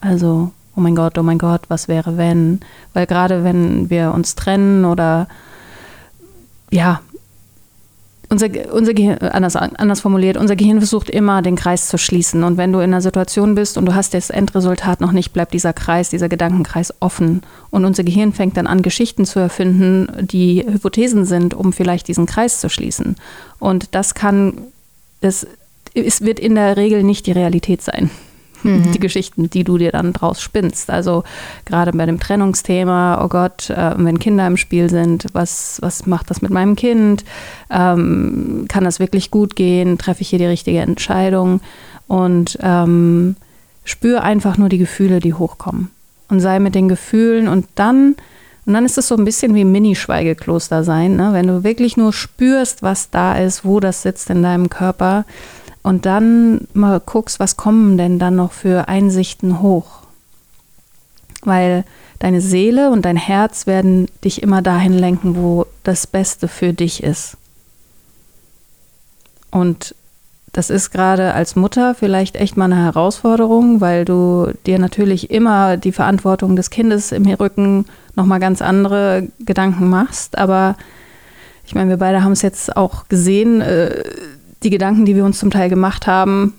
Also, 0.00 0.52
oh 0.76 0.80
mein 0.80 0.96
Gott, 0.96 1.18
oh 1.18 1.22
mein 1.22 1.38
Gott, 1.38 1.62
was 1.68 1.88
wäre 1.88 2.16
wenn? 2.16 2.60
Weil 2.94 3.06
gerade 3.06 3.44
wenn 3.44 3.90
wir 3.90 4.12
uns 4.12 4.34
trennen 4.34 4.84
oder 4.84 5.28
ja, 6.70 7.00
unser, 8.30 8.48
unser 8.72 8.94
Gehirn, 8.94 9.18
anders, 9.18 9.56
anders 9.56 10.00
formuliert, 10.00 10.38
unser 10.38 10.56
Gehirn 10.56 10.78
versucht 10.78 11.10
immer, 11.10 11.42
den 11.42 11.54
Kreis 11.54 11.88
zu 11.88 11.98
schließen. 11.98 12.42
Und 12.44 12.56
wenn 12.56 12.72
du 12.72 12.78
in 12.78 12.84
einer 12.84 13.02
Situation 13.02 13.54
bist 13.54 13.76
und 13.76 13.84
du 13.84 13.94
hast 13.94 14.14
das 14.14 14.30
Endresultat 14.30 15.02
noch 15.02 15.12
nicht, 15.12 15.34
bleibt 15.34 15.52
dieser 15.52 15.74
Kreis, 15.74 16.08
dieser 16.08 16.30
Gedankenkreis 16.30 16.94
offen. 17.00 17.42
Und 17.70 17.84
unser 17.84 18.04
Gehirn 18.04 18.32
fängt 18.32 18.56
dann 18.56 18.66
an, 18.66 18.80
Geschichten 18.80 19.26
zu 19.26 19.38
erfinden, 19.38 20.26
die 20.26 20.64
Hypothesen 20.66 21.26
sind, 21.26 21.52
um 21.52 21.74
vielleicht 21.74 22.08
diesen 22.08 22.24
Kreis 22.24 22.58
zu 22.58 22.70
schließen. 22.70 23.16
Und 23.58 23.94
das 23.94 24.14
kann, 24.14 24.54
es, 25.20 25.46
es 25.92 26.22
wird 26.22 26.40
in 26.40 26.54
der 26.54 26.78
Regel 26.78 27.02
nicht 27.02 27.26
die 27.26 27.32
Realität 27.32 27.82
sein 27.82 28.10
mhm. 28.62 28.92
die 28.92 29.00
Geschichten, 29.00 29.50
die 29.50 29.64
du 29.64 29.78
dir 29.78 29.92
dann 29.92 30.12
draus 30.12 30.40
spinnst. 30.40 30.90
Also 30.90 31.24
gerade 31.64 31.92
bei 31.92 32.06
dem 32.06 32.20
Trennungsthema, 32.20 33.24
oh 33.24 33.28
Gott, 33.28 33.70
äh, 33.70 33.94
wenn 33.96 34.18
Kinder 34.18 34.46
im 34.46 34.56
Spiel 34.56 34.90
sind, 34.90 35.26
was, 35.32 35.78
was 35.82 36.06
macht 36.06 36.30
das 36.30 36.42
mit 36.42 36.50
meinem 36.50 36.76
Kind? 36.76 37.24
Ähm, 37.70 38.66
kann 38.68 38.84
das 38.84 39.00
wirklich 39.00 39.30
gut 39.30 39.56
gehen? 39.56 39.98
Treffe 39.98 40.22
ich 40.22 40.30
hier 40.30 40.38
die 40.38 40.46
richtige 40.46 40.80
Entscheidung? 40.80 41.60
Und 42.06 42.58
ähm, 42.60 43.36
spür 43.84 44.22
einfach 44.22 44.58
nur 44.58 44.68
die 44.68 44.78
Gefühle, 44.78 45.20
die 45.20 45.34
hochkommen. 45.34 45.90
Und 46.28 46.40
sei 46.40 46.58
mit 46.58 46.74
den 46.74 46.88
Gefühlen 46.88 47.48
und 47.48 47.66
dann 47.74 48.16
und 48.64 48.74
dann 48.74 48.84
ist 48.84 48.96
es 48.96 49.08
so 49.08 49.16
ein 49.16 49.24
bisschen 49.24 49.54
wie 49.54 49.64
Mini-Schweigekloster 49.64 50.84
sein, 50.84 51.16
ne? 51.16 51.30
wenn 51.32 51.48
du 51.48 51.64
wirklich 51.64 51.96
nur 51.96 52.12
spürst, 52.12 52.82
was 52.82 53.10
da 53.10 53.36
ist, 53.36 53.64
wo 53.64 53.80
das 53.80 54.02
sitzt 54.02 54.30
in 54.30 54.42
deinem 54.42 54.70
Körper 54.70 55.24
und 55.82 56.06
dann 56.06 56.68
mal 56.74 57.00
guckst, 57.00 57.40
was 57.40 57.56
kommen 57.56 57.98
denn 57.98 58.18
dann 58.18 58.36
noch 58.36 58.52
für 58.52 58.88
Einsichten 58.88 59.60
hoch. 59.60 60.02
Weil 61.44 61.84
deine 62.20 62.40
Seele 62.40 62.90
und 62.90 63.04
dein 63.04 63.16
Herz 63.16 63.66
werden 63.66 64.08
dich 64.22 64.42
immer 64.42 64.62
dahin 64.62 64.92
lenken, 64.92 65.36
wo 65.36 65.66
das 65.82 66.06
Beste 66.06 66.46
für 66.46 66.72
dich 66.72 67.02
ist. 67.02 67.36
Und 69.50 69.94
das 70.52 70.70
ist 70.70 70.90
gerade 70.90 71.34
als 71.34 71.56
Mutter 71.56 71.94
vielleicht 71.94 72.36
echt 72.36 72.56
mal 72.56 72.66
eine 72.66 72.76
Herausforderung, 72.76 73.80
weil 73.80 74.04
du 74.04 74.52
dir 74.66 74.78
natürlich 74.78 75.30
immer 75.30 75.78
die 75.78 75.92
Verantwortung 75.92 76.56
des 76.56 76.70
Kindes 76.70 77.10
im 77.10 77.26
Rücken 77.26 77.86
nochmal 78.14 78.38
ganz 78.38 78.60
andere 78.60 79.28
Gedanken 79.40 79.88
machst. 79.88 80.36
Aber 80.36 80.76
ich 81.66 81.74
meine, 81.74 81.88
wir 81.90 81.96
beide 81.96 82.22
haben 82.22 82.32
es 82.32 82.42
jetzt 82.42 82.76
auch 82.76 83.08
gesehen. 83.08 83.62
Äh, 83.62 84.04
die 84.62 84.70
Gedanken, 84.70 85.04
die 85.04 85.16
wir 85.16 85.24
uns 85.24 85.38
zum 85.38 85.50
Teil 85.50 85.68
gemacht 85.68 86.06
haben, 86.06 86.54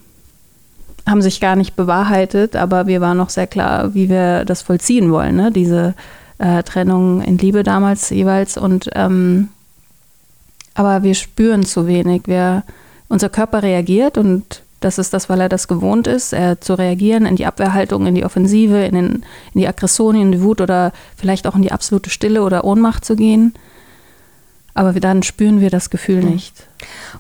haben 1.08 1.22
sich 1.22 1.42
gar 1.42 1.56
nicht 1.56 1.76
bewahrheitet, 1.76 2.56
aber 2.56 2.88
wir 2.88 3.02
waren 3.02 3.18
noch 3.18 3.30
sehr 3.30 3.48
klar, 3.48 3.94
wie 3.94 4.10
wir 4.10 4.46
das 4.46 4.62
vollziehen 4.62 5.12
wollen, 5.12 5.36
ne? 5.36 5.52
diese 5.52 5.96
äh, 6.38 6.64
Trennung 6.64 7.22
in 7.22 7.38
Liebe 7.38 7.64
damals 7.64 8.10
jeweils. 8.10 8.58
Und 8.58 8.90
ähm, 8.96 9.50
aber 10.76 11.04
wir 11.04 11.14
spüren 11.14 11.64
zu 11.64 11.88
wenig. 11.88 12.24
Wir, 12.26 12.64
unser 13.10 13.30
Körper 13.30 13.64
reagiert 13.64 14.18
und 14.18 14.64
das 14.80 14.98
ist 14.98 15.14
das, 15.14 15.30
weil 15.30 15.40
er 15.40 15.50
das 15.50 15.68
gewohnt 15.68 16.08
ist, 16.08 16.34
er 16.34 16.60
zu 16.60 16.74
reagieren 16.74 17.26
in 17.26 17.38
die 17.38 17.46
Abwehrhaltung, 17.46 18.06
in 18.06 18.16
die 18.16 18.26
Offensive, 18.26 18.84
in, 18.84 18.96
den, 18.96 19.08
in 19.54 19.62
die 19.62 19.68
Aggression, 19.68 20.16
in 20.16 20.32
die 20.32 20.42
Wut 20.42 20.60
oder 20.60 20.92
vielleicht 21.16 21.48
auch 21.48 21.56
in 21.56 21.62
die 21.62 21.72
absolute 21.72 22.10
Stille 22.10 22.44
oder 22.44 22.66
Ohnmacht 22.66 23.06
zu 23.06 23.16
gehen. 23.16 23.54
Aber 24.74 24.94
dann 24.94 25.24
spüren 25.24 25.62
wir 25.62 25.70
das 25.70 25.90
Gefühl 25.90 26.24
nicht. 26.24 26.68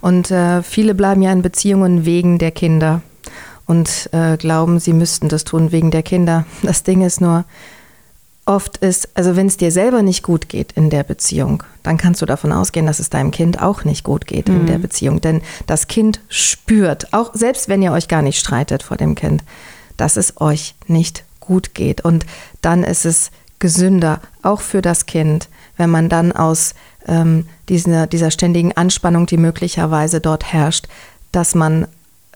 Und 0.01 0.31
äh, 0.31 0.63
viele 0.63 0.95
bleiben 0.95 1.21
ja 1.21 1.31
in 1.31 1.41
Beziehungen 1.41 2.05
wegen 2.05 2.39
der 2.39 2.51
Kinder 2.51 3.01
und 3.65 4.09
äh, 4.11 4.37
glauben, 4.37 4.79
sie 4.79 4.93
müssten 4.93 5.29
das 5.29 5.43
tun 5.43 5.71
wegen 5.71 5.91
der 5.91 6.03
Kinder. 6.03 6.45
Das 6.63 6.83
Ding 6.83 7.01
ist 7.01 7.21
nur, 7.21 7.45
oft 8.45 8.77
ist, 8.77 9.09
also 9.13 9.35
wenn 9.35 9.47
es 9.47 9.57
dir 9.57 9.71
selber 9.71 10.01
nicht 10.01 10.23
gut 10.23 10.49
geht 10.49 10.73
in 10.73 10.89
der 10.89 11.03
Beziehung, 11.03 11.63
dann 11.81 11.97
kannst 11.97 12.21
du 12.21 12.25
davon 12.25 12.51
ausgehen, 12.51 12.85
dass 12.85 12.99
es 12.99 13.09
deinem 13.09 13.31
Kind 13.31 13.61
auch 13.61 13.85
nicht 13.85 14.03
gut 14.03 14.27
geht 14.27 14.49
mhm. 14.49 14.61
in 14.61 14.65
der 14.65 14.77
Beziehung. 14.79 15.21
Denn 15.21 15.41
das 15.67 15.87
Kind 15.87 16.19
spürt, 16.27 17.13
auch 17.13 17.31
selbst 17.33 17.69
wenn 17.69 17.81
ihr 17.81 17.91
euch 17.91 18.07
gar 18.07 18.21
nicht 18.21 18.39
streitet 18.39 18.83
vor 18.83 18.97
dem 18.97 19.15
Kind, 19.15 19.43
dass 19.95 20.17
es 20.17 20.41
euch 20.41 20.75
nicht 20.87 21.23
gut 21.39 21.73
geht. 21.73 22.01
Und 22.01 22.25
dann 22.61 22.83
ist 22.83 23.05
es 23.05 23.31
gesünder, 23.59 24.19
auch 24.41 24.61
für 24.61 24.81
das 24.81 25.05
Kind, 25.05 25.47
wenn 25.77 25.89
man 25.89 26.09
dann 26.09 26.31
aus 26.33 26.73
ähm, 27.07 27.45
dieser, 27.69 28.07
dieser 28.07 28.31
ständigen 28.31 28.75
Anspannung, 28.75 29.25
die 29.25 29.37
möglicherweise 29.37 30.19
dort 30.21 30.51
herrscht, 30.51 30.87
dass 31.31 31.55
man 31.55 31.87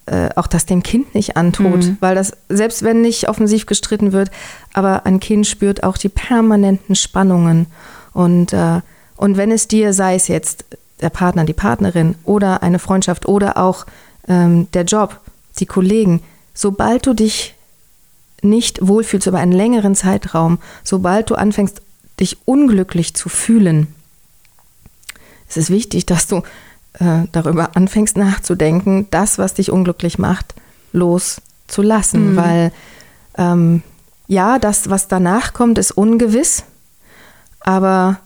äh, 0.07 0.29
auch 0.35 0.47
das 0.47 0.65
dem 0.65 0.83
Kind 0.83 1.13
nicht 1.15 1.37
antut, 1.37 1.85
mhm. 1.85 1.97
weil 1.99 2.15
das, 2.15 2.33
selbst 2.49 2.83
wenn 2.83 3.01
nicht 3.01 3.29
offensiv 3.29 3.65
gestritten 3.65 4.13
wird, 4.13 4.31
aber 4.73 5.05
ein 5.05 5.19
Kind 5.19 5.45
spürt 5.45 5.83
auch 5.83 5.97
die 5.97 6.09
permanenten 6.09 6.95
Spannungen. 6.95 7.67
Und, 8.13 8.53
äh, 8.53 8.81
und 9.17 9.37
wenn 9.37 9.51
es 9.51 9.67
dir, 9.67 9.93
sei 9.93 10.15
es 10.15 10.27
jetzt 10.27 10.65
der 11.01 11.09
Partner, 11.09 11.45
die 11.45 11.53
Partnerin 11.53 12.15
oder 12.23 12.63
eine 12.63 12.79
Freundschaft 12.79 13.27
oder 13.27 13.57
auch 13.57 13.85
ähm, 14.27 14.67
der 14.73 14.83
Job, 14.83 15.19
die 15.59 15.65
Kollegen, 15.65 16.21
sobald 16.53 17.05
du 17.05 17.13
dich 17.13 17.55
nicht 18.41 18.87
wohlfühlst 18.87 19.27
über 19.27 19.39
einen 19.39 19.51
längeren 19.51 19.95
Zeitraum, 19.95 20.59
sobald 20.83 21.29
du 21.29 21.35
anfängst, 21.35 21.81
dich 22.19 22.37
unglücklich 22.45 23.13
zu 23.13 23.29
fühlen, 23.29 23.87
ist 25.47 25.57
es 25.57 25.69
wichtig, 25.69 26.05
dass 26.05 26.27
du 26.27 26.37
äh, 26.99 27.23
darüber 27.31 27.75
anfängst 27.75 28.17
nachzudenken, 28.17 29.07
das, 29.11 29.37
was 29.37 29.53
dich 29.53 29.71
unglücklich 29.71 30.19
macht, 30.19 30.55
loszulassen. 30.93 32.31
Mhm. 32.31 32.35
Weil 32.35 32.71
ähm, 33.37 33.83
ja, 34.27 34.59
das, 34.59 34.89
was 34.89 35.07
danach 35.07 35.53
kommt, 35.53 35.77
ist 35.77 35.91
ungewiss, 35.91 36.63
aber 37.61 38.19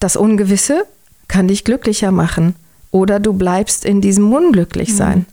das 0.00 0.16
Ungewisse 0.16 0.84
kann 1.28 1.48
dich 1.48 1.64
glücklicher 1.64 2.10
machen. 2.10 2.54
Oder 2.90 3.20
du 3.20 3.32
bleibst 3.32 3.84
in 3.86 4.00
diesem 4.02 4.32
Unglücklichsein. 4.32 5.20
Mhm. 5.20 5.26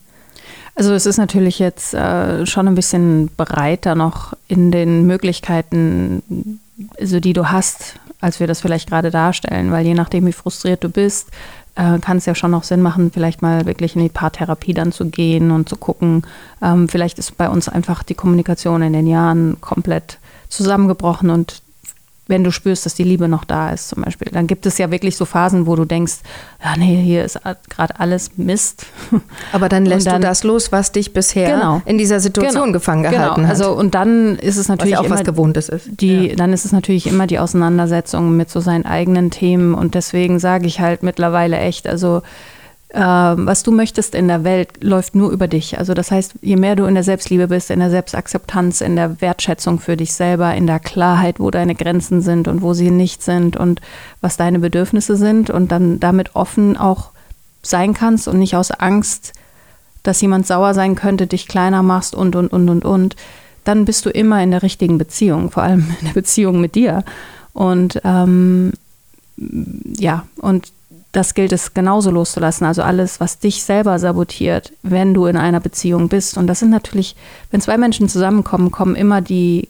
Also 0.76 0.94
es 0.94 1.06
ist 1.06 1.18
natürlich 1.18 1.60
jetzt 1.60 1.94
äh, 1.94 2.46
schon 2.46 2.70
ein 2.70 2.76
bisschen 2.76 3.30
breiter 3.36 3.96
noch 3.96 4.34
in 4.48 4.72
den 4.72 5.06
Möglichkeiten, 5.06 6.60
also 6.98 7.20
die 7.20 7.34
du 7.34 7.52
hast, 7.52 7.96
als 8.20 8.40
wir 8.40 8.48
das 8.48 8.62
vielleicht 8.62 8.90
gerade 8.90 9.12
darstellen, 9.12 9.72
weil 9.72 9.86
je 9.86 9.94
nachdem, 9.94 10.26
wie 10.26 10.34
frustriert 10.34 10.84
du 10.84 10.90
bist, 10.90 11.30
äh, 11.76 12.00
kann 12.00 12.18
es 12.18 12.26
ja 12.26 12.36
schon 12.36 12.52
noch 12.52 12.64
Sinn 12.64 12.82
machen, 12.82 13.12
vielleicht 13.12 13.42
mal 13.42 13.66
wirklich 13.66 13.96
in 13.96 14.04
die 14.04 14.10
Paartherapie 14.10 14.74
dann 14.74 14.92
zu 14.92 15.10
gehen 15.10 15.52
und 15.52 15.70
zu 15.70 15.78
gucken. 15.78 16.24
Ähm, 16.62 16.90
vielleicht 16.90 17.20
ist 17.20 17.38
bei 17.38 17.50
uns 17.50 17.70
einfach 17.70 18.04
die 18.04 18.16
Kommunikation 18.16 18.82
in 18.82 18.94
den 18.94 19.08
Jahren 19.08 19.62
komplett 19.62 20.20
zusammengebrochen 20.50 21.30
und 21.30 21.62
wenn 22.30 22.44
du 22.44 22.52
spürst, 22.52 22.86
dass 22.86 22.94
die 22.94 23.04
Liebe 23.04 23.28
noch 23.28 23.44
da 23.44 23.72
ist, 23.72 23.90
zum 23.90 24.04
Beispiel. 24.04 24.30
Dann 24.32 24.46
gibt 24.46 24.68
es 24.68 24.78
ja 24.78 24.92
wirklich 24.92 25.18
so 25.18 25.26
Phasen, 25.26 25.66
wo 25.66 25.76
du 25.76 25.84
denkst, 25.84 26.20
ja, 26.64 26.78
nee, 26.78 27.02
hier 27.02 27.26
ist 27.26 27.40
gerade 27.70 28.00
alles 28.00 28.38
Mist. 28.38 28.86
Aber 29.52 29.68
dann 29.68 29.86
lässt 29.86 30.06
dann, 30.06 30.22
du 30.22 30.28
das 30.28 30.44
los, 30.44 30.72
was 30.72 30.92
dich 30.92 31.12
bisher 31.12 31.56
genau, 31.56 31.82
in 31.86 31.98
dieser 31.98 32.20
Situation 32.20 32.66
genau, 32.66 32.74
gefangen 32.74 33.02
genau. 33.02 33.16
gehalten 33.16 33.36
genau. 33.42 33.48
hat. 33.48 33.60
Also, 33.60 33.74
und 33.74 33.96
dann 33.96 34.38
ist 34.38 34.58
es 34.58 34.68
natürlich 34.68 34.94
was 34.96 35.06
ja 35.06 35.08
auch 35.08 35.10
was 35.10 35.24
Gewohntes 35.24 35.70
ist. 35.70 35.90
Die, 36.00 36.28
ja. 36.28 36.36
Dann 36.36 36.54
ist 36.54 36.66
es 36.66 36.72
natürlich 36.72 37.08
immer 37.08 37.26
die 37.26 37.40
Auseinandersetzung 37.40 38.38
mit 38.38 38.52
so 38.52 38.60
seinen 38.60 38.86
eigenen 38.86 39.32
Themen. 39.32 39.74
Und 39.74 39.96
deswegen 39.96 40.38
sage 40.40 40.68
ich 40.68 40.80
halt 40.80 41.02
mittlerweile 41.02 41.58
echt, 41.58 41.88
also 41.88 42.22
was 42.92 43.62
du 43.62 43.72
möchtest 43.72 44.16
in 44.16 44.28
der 44.28 44.44
Welt, 44.44 44.84
läuft 44.84 45.14
nur 45.14 45.30
über 45.30 45.48
dich. 45.48 45.78
Also 45.78 45.94
das 45.94 46.10
heißt, 46.10 46.34
je 46.42 46.56
mehr 46.56 46.76
du 46.76 46.86
in 46.86 46.96
der 46.96 47.04
Selbstliebe 47.04 47.48
bist, 47.48 47.70
in 47.70 47.80
der 47.80 47.92
Selbstakzeptanz, 47.92 48.82
in 48.82 48.96
der 48.96 49.22
Wertschätzung 49.22 49.80
für 49.80 49.96
dich 49.96 50.14
selber, 50.14 50.56
in 50.56 50.66
der 50.66 50.80
Klarheit, 50.80 51.40
wo 51.40 51.52
deine 51.52 51.76
Grenzen 51.76 52.22
sind 52.22 52.48
und 52.48 52.64
wo 52.64 52.74
sie 52.74 52.90
nicht 52.90 53.22
sind 53.22 53.56
und 53.58 53.80
was 54.22 54.38
deine 54.38 54.60
Bedürfnisse 54.60 55.18
sind 55.18 55.52
und 55.52 55.72
dann 55.72 56.00
damit 56.00 56.36
offen 56.36 56.78
auch 56.78 57.12
sein 57.62 57.94
kannst 57.94 58.28
und 58.28 58.40
nicht 58.40 58.56
aus 58.56 58.72
Angst, 58.72 59.34
dass 60.02 60.22
jemand 60.22 60.48
sauer 60.48 60.74
sein 60.74 60.96
könnte, 60.96 61.28
dich 61.28 61.48
kleiner 61.48 61.84
machst 61.84 62.16
und, 62.16 62.36
und, 62.36 62.48
und, 62.48 62.70
und, 62.70 62.86
und, 62.86 63.16
dann 63.66 63.86
bist 63.86 64.06
du 64.06 64.10
immer 64.10 64.42
in 64.42 64.50
der 64.50 64.64
richtigen 64.64 64.98
Beziehung, 64.98 65.52
vor 65.52 65.62
allem 65.62 65.94
in 66.00 66.08
der 66.08 66.14
Beziehung 66.14 66.60
mit 66.60 66.74
dir. 66.74 67.04
Und 67.54 68.02
ähm, 68.04 68.72
ja, 69.38 70.26
und 70.38 70.72
das 71.12 71.34
gilt 71.34 71.52
es 71.52 71.74
genauso 71.74 72.12
loszulassen. 72.12 72.68
Also 72.68 72.84
alles, 72.84 73.20
was 73.20 73.40
dich 73.40 73.64
selber 73.64 73.98
sabotiert, 73.98 74.74
wenn 74.84 75.14
du 75.14 75.26
in 75.26 75.38
einer 75.38 75.60
Beziehung 75.60 76.08
bist. 76.08 76.38
Und 76.38 76.48
das 76.48 76.60
sind 76.60 76.70
natürlich, 76.70 77.16
wenn 77.52 77.62
zwei 77.62 77.78
Menschen 77.78 78.10
zusammenkommen, 78.10 78.72
kommen 78.72 78.96
immer 78.96 79.22
die 79.22 79.70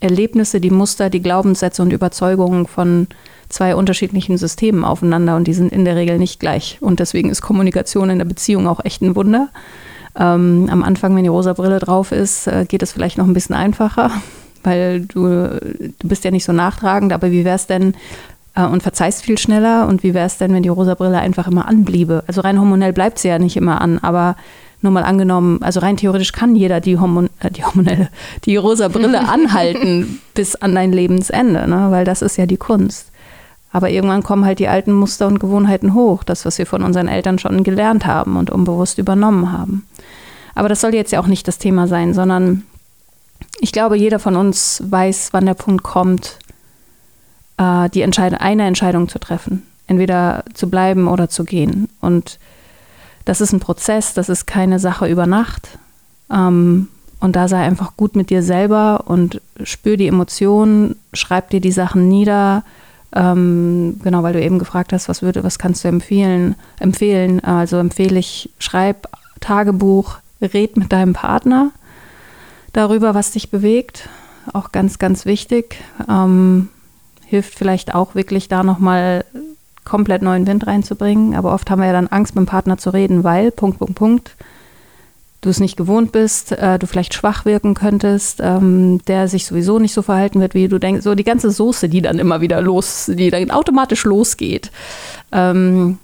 Erlebnisse, 0.00 0.60
die 0.60 0.70
Muster, 0.70 1.10
die 1.10 1.22
Glaubenssätze 1.22 1.82
und 1.82 1.92
Überzeugungen 1.92 2.66
von 2.66 3.08
zwei 3.48 3.74
unterschiedlichen 3.74 4.38
Systemen 4.38 4.84
aufeinander 4.84 5.34
und 5.34 5.48
die 5.48 5.54
sind 5.54 5.72
in 5.72 5.84
der 5.84 5.96
Regel 5.96 6.18
nicht 6.18 6.38
gleich. 6.38 6.78
Und 6.80 7.00
deswegen 7.00 7.30
ist 7.30 7.42
Kommunikation 7.42 8.10
in 8.10 8.18
der 8.18 8.24
Beziehung 8.24 8.68
auch 8.68 8.84
echt 8.84 9.02
ein 9.02 9.16
Wunder. 9.16 9.48
Ähm, 10.16 10.68
am 10.70 10.84
Anfang, 10.84 11.16
wenn 11.16 11.24
die 11.24 11.28
rosa 11.28 11.54
Brille 11.54 11.78
drauf 11.78 12.12
ist, 12.12 12.46
äh, 12.46 12.66
geht 12.68 12.82
es 12.82 12.92
vielleicht 12.92 13.18
noch 13.18 13.26
ein 13.26 13.34
bisschen 13.34 13.56
einfacher, 13.56 14.10
weil 14.62 15.00
du, 15.00 15.58
du 15.98 16.08
bist 16.08 16.24
ja 16.24 16.30
nicht 16.30 16.44
so 16.44 16.52
nachtragend. 16.52 17.12
Aber 17.12 17.32
wie 17.32 17.44
wäre 17.44 17.56
es 17.56 17.66
denn, 17.66 17.94
äh, 18.58 18.66
und 18.66 18.82
verzeihst 18.82 19.22
viel 19.22 19.38
schneller. 19.38 19.86
Und 19.86 20.02
wie 20.02 20.12
wäre 20.12 20.26
es 20.26 20.36
denn, 20.36 20.52
wenn 20.52 20.62
die 20.62 20.68
rosa 20.68 20.94
Brille 20.94 21.18
einfach 21.18 21.46
immer 21.46 21.68
anbliebe? 21.68 22.24
Also 22.26 22.40
rein 22.40 22.58
hormonell 22.58 22.92
bleibt 22.92 23.18
sie 23.18 23.28
ja 23.28 23.38
nicht 23.38 23.56
immer 23.56 23.80
an, 23.80 23.98
aber 23.98 24.36
nur 24.82 24.92
mal 24.92 25.04
angenommen, 25.04 25.60
also 25.62 25.80
rein 25.80 25.96
theoretisch 25.96 26.32
kann 26.32 26.54
jeder 26.54 26.80
die, 26.80 26.98
Hormon 26.98 27.30
äh, 27.40 27.50
die 27.50 27.64
hormonelle, 27.64 28.10
die 28.44 28.56
rosa 28.56 28.88
Brille 28.88 29.20
anhalten 29.28 30.20
bis 30.34 30.54
an 30.56 30.74
dein 30.74 30.92
Lebensende, 30.92 31.68
ne? 31.68 31.86
weil 31.90 32.04
das 32.04 32.22
ist 32.22 32.36
ja 32.36 32.46
die 32.46 32.56
Kunst. 32.56 33.10
Aber 33.70 33.90
irgendwann 33.90 34.22
kommen 34.22 34.44
halt 34.44 34.60
die 34.60 34.68
alten 34.68 34.92
Muster 34.92 35.26
und 35.26 35.40
Gewohnheiten 35.40 35.94
hoch, 35.94 36.24
das, 36.24 36.44
was 36.46 36.58
wir 36.58 36.66
von 36.66 36.82
unseren 36.82 37.06
Eltern 37.06 37.38
schon 37.38 37.64
gelernt 37.64 38.06
haben 38.06 38.36
und 38.36 38.50
unbewusst 38.50 38.98
übernommen 38.98 39.52
haben. 39.52 39.86
Aber 40.54 40.68
das 40.68 40.80
soll 40.80 40.94
jetzt 40.94 41.12
ja 41.12 41.20
auch 41.20 41.26
nicht 41.26 41.46
das 41.46 41.58
Thema 41.58 41.86
sein, 41.86 42.14
sondern 42.14 42.62
ich 43.60 43.72
glaube, 43.72 43.96
jeder 43.96 44.18
von 44.18 44.36
uns 44.36 44.82
weiß, 44.86 45.28
wann 45.32 45.46
der 45.46 45.54
Punkt 45.54 45.82
kommt, 45.82 46.38
äh, 47.58 47.88
die 47.90 48.02
Entscheidung, 48.02 48.38
eine 48.38 48.66
Entscheidung 48.66 49.08
zu 49.08 49.18
treffen. 49.18 49.64
Entweder 49.86 50.44
zu 50.54 50.68
bleiben 50.68 51.08
oder 51.08 51.28
zu 51.28 51.44
gehen. 51.44 51.88
Und 52.00 52.38
das 53.24 53.40
ist 53.40 53.52
ein 53.52 53.60
Prozess, 53.60 54.14
das 54.14 54.28
ist 54.28 54.46
keine 54.46 54.78
Sache 54.78 55.06
über 55.08 55.26
Nacht. 55.26 55.78
Ähm, 56.30 56.88
und 57.20 57.36
da 57.36 57.48
sei 57.48 57.58
einfach 57.58 57.96
gut 57.96 58.14
mit 58.14 58.30
dir 58.30 58.42
selber 58.42 59.04
und 59.06 59.40
spür 59.62 59.96
die 59.96 60.06
Emotionen, 60.06 60.96
schreib 61.12 61.50
dir 61.50 61.60
die 61.60 61.72
Sachen 61.72 62.08
nieder. 62.08 62.64
Ähm, 63.12 63.98
genau, 64.04 64.22
weil 64.22 64.34
du 64.34 64.42
eben 64.42 64.58
gefragt 64.58 64.92
hast, 64.92 65.08
was 65.08 65.22
würde, 65.22 65.42
was 65.42 65.58
kannst 65.58 65.84
du 65.84 65.88
empfehlen? 65.88 66.54
Empfehlen. 66.78 67.40
Also 67.42 67.78
empfehle 67.78 68.18
ich, 68.18 68.50
schreib 68.58 69.08
Tagebuch, 69.40 70.18
red 70.40 70.76
mit 70.76 70.92
deinem 70.92 71.14
Partner 71.14 71.70
darüber, 72.72 73.14
was 73.14 73.32
dich 73.32 73.50
bewegt. 73.50 74.08
Auch 74.52 74.72
ganz, 74.72 74.98
ganz 74.98 75.26
wichtig. 75.26 75.82
Ähm, 76.08 76.68
hilft 77.28 77.54
vielleicht 77.54 77.94
auch 77.94 78.14
wirklich 78.14 78.48
da 78.48 78.62
nochmal 78.62 79.24
komplett 79.84 80.22
neuen 80.22 80.46
Wind 80.46 80.66
reinzubringen. 80.66 81.34
Aber 81.34 81.52
oft 81.52 81.70
haben 81.70 81.80
wir 81.80 81.86
ja 81.86 81.92
dann 81.92 82.08
Angst, 82.08 82.34
mit 82.34 82.44
dem 82.44 82.46
Partner 82.46 82.78
zu 82.78 82.90
reden, 82.90 83.24
weil, 83.24 83.50
Punkt, 83.50 83.78
Punkt, 83.78 83.94
Punkt, 83.94 84.36
du 85.40 85.50
es 85.50 85.60
nicht 85.60 85.76
gewohnt 85.76 86.10
bist, 86.12 86.52
äh, 86.52 86.78
du 86.78 86.86
vielleicht 86.86 87.14
schwach 87.14 87.44
wirken 87.44 87.74
könntest, 87.74 88.40
ähm, 88.42 89.00
der 89.06 89.28
sich 89.28 89.46
sowieso 89.46 89.78
nicht 89.78 89.92
so 89.92 90.02
verhalten 90.02 90.40
wird, 90.40 90.54
wie 90.54 90.68
du 90.68 90.78
denkst. 90.78 91.02
So 91.02 91.14
die 91.14 91.24
ganze 91.24 91.50
Soße, 91.50 91.88
die 91.88 92.02
dann 92.02 92.18
immer 92.18 92.40
wieder 92.40 92.60
los, 92.60 93.10
die 93.12 93.30
dann 93.30 93.50
automatisch 93.50 94.04
losgeht. 94.04 94.72
Ähm, 95.30 95.98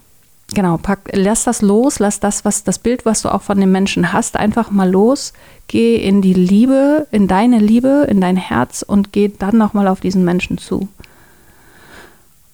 genau, 0.54 0.76
pack, 0.76 1.10
lass 1.12 1.44
das 1.44 1.62
los, 1.62 1.98
lass 1.98 2.20
das, 2.20 2.44
was 2.44 2.62
das 2.62 2.78
Bild, 2.78 3.04
was 3.04 3.22
du 3.22 3.28
auch 3.28 3.42
von 3.42 3.58
dem 3.58 3.72
Menschen 3.72 4.12
hast, 4.12 4.36
einfach 4.36 4.70
mal 4.70 4.90
los. 4.90 5.32
Geh 5.66 5.96
in 5.96 6.22
die 6.22 6.34
Liebe, 6.34 7.08
in 7.10 7.26
deine 7.26 7.58
Liebe, 7.58 8.06
in 8.08 8.20
dein 8.20 8.36
Herz 8.36 8.82
und 8.82 9.12
geh 9.12 9.32
dann 9.36 9.56
nochmal 9.56 9.88
auf 9.88 10.00
diesen 10.00 10.24
Menschen 10.24 10.58
zu. 10.58 10.88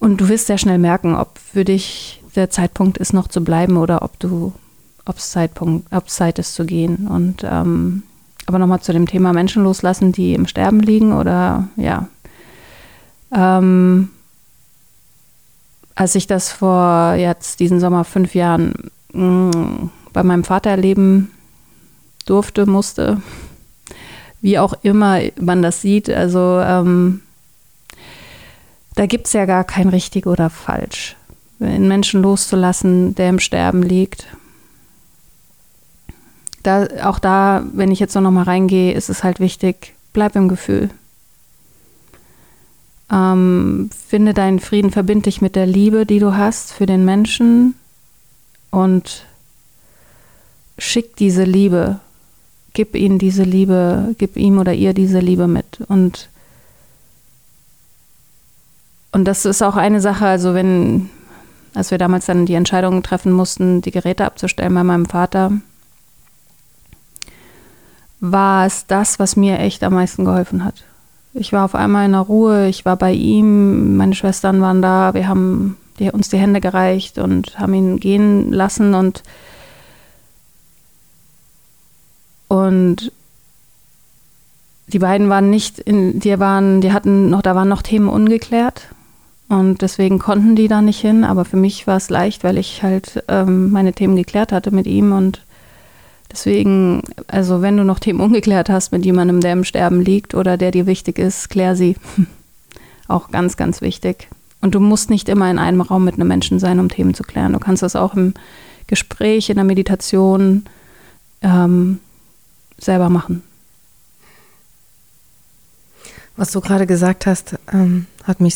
Und 0.01 0.21
du 0.21 0.29
wirst 0.29 0.47
sehr 0.47 0.59
schnell 0.59 0.79
merken, 0.79 1.15
ob 1.15 1.39
für 1.39 1.65
dich 1.65 2.23
der 2.35 2.51
Zeitpunkt 2.51 2.99
ist, 2.99 3.13
noch 3.13 3.29
zu 3.29 3.45
bleiben 3.45 3.77
oder 3.77 4.03
ob 4.03 4.19
du, 4.19 4.53
ob 5.05 5.19
es 5.19 5.31
Zeitpunkt, 5.31 5.93
ob 5.93 6.09
Zeit 6.09 6.39
ist 6.39 6.55
zu 6.55 6.65
gehen. 6.65 7.07
Und 7.07 7.45
ähm, 7.45 8.03
aber 8.47 8.59
nochmal 8.59 8.81
zu 8.81 8.93
dem 8.93 9.07
Thema 9.07 9.33
Menschen 9.33 9.63
loslassen, 9.63 10.11
die 10.11 10.35
im 10.35 10.47
Sterben 10.47 10.81
liegen 10.81 11.13
oder 11.13 11.69
ja. 11.77 12.09
Ähm, 13.33 14.09
als 15.95 16.15
ich 16.15 16.27
das 16.27 16.51
vor 16.51 17.15
jetzt 17.15 17.61
diesen 17.61 17.79
Sommer 17.79 18.05
fünf 18.05 18.35
Jahren 18.35 18.91
mh, 19.13 19.51
mm, 19.55 19.91
bei 20.13 20.23
meinem 20.23 20.45
Vater 20.45 20.71
erleben 20.71 21.31
durfte, 22.25 22.65
musste, 22.65 23.21
wie 24.41 24.59
auch 24.59 24.75
immer 24.83 25.21
man 25.39 25.63
das 25.63 25.83
sieht, 25.83 26.09
also 26.09 26.61
ähm, 26.61 27.21
da 28.95 29.07
gibt 29.07 29.27
es 29.27 29.33
ja 29.33 29.47
gar 29.47 29.65
kein 29.65 29.89
richtig 29.89 30.27
oder 30.27 30.51
falsch. 30.51 31.17
Einen 31.61 31.89
Menschen 31.89 32.23
loszulassen, 32.23 33.15
der 33.15 33.29
im 33.29 33.39
Sterben 33.39 33.83
liegt. 33.83 34.27
Da, 36.63 36.87
auch 37.03 37.19
da, 37.19 37.65
wenn 37.73 37.91
ich 37.91 38.01
jetzt 38.01 38.15
noch 38.15 38.31
mal 38.31 38.43
reingehe, 38.43 38.93
ist 38.93 39.09
es 39.09 39.25
halt 39.25 39.41
wichtig, 39.41 39.95
bleib 40.13 40.37
im 40.37 40.49
Gefühl. 40.49 40.91
Ähm, 43.11 43.91
finde 44.09 44.35
deinen 44.35 44.61
Frieden, 44.61 44.91
verbind 44.91 45.27
dich 45.27 45.41
mit 45.41 45.57
der 45.57 45.67
Liebe, 45.67 46.07
die 46.07 46.19
du 46.19 46.37
hast 46.37 46.73
für 46.73 46.87
den 46.87 47.05
Menschen 47.05 47.75
und 48.71 49.25
schick 50.79 51.17
diese 51.17 51.45
Liebe, 51.45 52.01
gib 52.73 52.95
ihnen 52.95 53.19
diese 53.19 53.43
Liebe, 53.43 54.15
gib 54.19 54.37
ihm 54.37 54.59
oder 54.59 54.73
ihr 54.73 54.95
diese 54.95 55.19
Liebe 55.19 55.49
mit. 55.49 55.81
Und, 55.89 56.30
und 59.13 59.25
das 59.25 59.45
ist 59.45 59.63
auch 59.63 59.77
eine 59.77 60.01
Sache, 60.01 60.27
also 60.27 60.55
wenn, 60.55 61.11
als 61.75 61.91
wir 61.91 61.99
damals 61.99 62.27
dann 62.27 62.47
die 62.47 62.55
Entscheidung 62.55 63.03
treffen 63.03 63.33
mussten, 63.33 63.83
die 63.83 63.91
Geräte 63.91 64.25
abzustellen 64.25 64.75
bei 64.75 64.85
meinem 64.85 65.07
Vater, 65.07 65.53
war 68.21 68.67
es 68.67 68.87
das, 68.87 69.19
was 69.19 69.35
mir 69.35 69.59
echt 69.59 69.83
am 69.83 69.95
meisten 69.95 70.25
geholfen 70.25 70.65
hat. 70.65 70.85
Ich 71.33 71.53
war 71.53 71.65
auf 71.65 71.75
einmal 71.75 72.07
in 72.07 72.13
der 72.13 72.21
Ruhe, 72.21 72.69
ich 72.69 72.85
war 72.85 72.97
bei 72.97 73.13
ihm, 73.13 73.97
meine 73.97 74.15
Schwestern 74.15 74.61
waren 74.61 74.83
da, 74.83 75.15
wir 75.15 75.27
haben 75.27 75.77
die, 75.99 76.11
uns 76.11 76.29
die 76.29 76.39
Hände 76.39 76.61
gereicht 76.61 77.19
und 77.19 77.59
haben 77.59 77.75
ihn 77.75 77.99
gehen 77.99 78.53
lassen 78.53 78.95
und 78.95 79.23
und 82.49 83.13
die 84.89 84.99
beiden 84.99 85.29
waren 85.29 85.51
nicht 85.51 85.79
in, 85.79 86.19
die 86.19 86.37
waren, 86.41 86.81
die 86.81 86.93
hatten 86.93 87.31
noch, 87.31 87.43
da 87.43 87.55
waren 87.55 87.69
noch 87.69 87.83
Themen 87.83 88.09
ungeklärt 88.09 88.89
und 89.51 89.83
deswegen 89.83 90.21
konnten 90.21 90.55
die 90.55 90.69
da 90.69 90.81
nicht 90.81 91.01
hin, 91.01 91.25
aber 91.25 91.45
für 91.45 91.57
mich 91.57 91.89
war 91.89 91.97
es 91.97 92.09
leicht, 92.09 92.45
weil 92.45 92.57
ich 92.57 92.85
halt 92.85 93.25
ähm, 93.27 93.71
meine 93.71 93.93
Themen 93.93 94.15
geklärt 94.15 94.53
hatte 94.53 94.71
mit 94.71 94.87
ihm 94.87 95.13
und 95.13 95.43
Deswegen, 96.33 97.03
also 97.27 97.61
wenn 97.61 97.77
du 97.77 97.83
noch 97.83 97.99
Themen 97.99 98.21
ungeklärt 98.21 98.71
hast 98.71 98.93
mit 98.93 99.05
jemandem, 99.05 99.41
der 99.41 99.55
im 99.55 99.65
Sterben 99.65 100.01
liegt 100.01 100.35
oder 100.35 100.57
der 100.57 100.71
dir 100.71 100.87
wichtig 100.87 101.19
ist, 101.19 101.51
klär 101.51 101.75
sie. 101.75 101.97
auch 103.09 103.33
ganz, 103.33 103.57
ganz 103.57 103.81
wichtig. 103.81 104.29
Und 104.61 104.77
du 104.77 104.79
musst 104.79 105.11
nicht 105.11 105.29
immer 105.29 105.51
in 105.51 105.59
einem 105.59 105.81
Raum 105.81 106.05
mit 106.05 106.15
einem 106.15 106.29
Menschen 106.29 106.61
sein, 106.61 106.79
um 106.79 106.89
Themen 106.89 107.15
zu 107.15 107.25
klären. 107.25 107.53
Du 107.53 107.59
kannst 107.59 107.83
das 107.83 107.97
auch 107.97 108.15
im 108.15 108.35
Gespräch, 108.87 109.51
in 109.51 109.57
der 109.57 109.65
Meditation 109.65 110.67
ähm, 111.43 111.99
selber 112.79 113.09
machen. 113.09 113.43
Was 116.37 116.53
du 116.53 116.61
gerade 116.61 116.87
gesagt 116.87 117.27
hast, 117.27 117.59
ähm, 117.73 118.07
hat 118.23 118.41
mich 118.41 118.55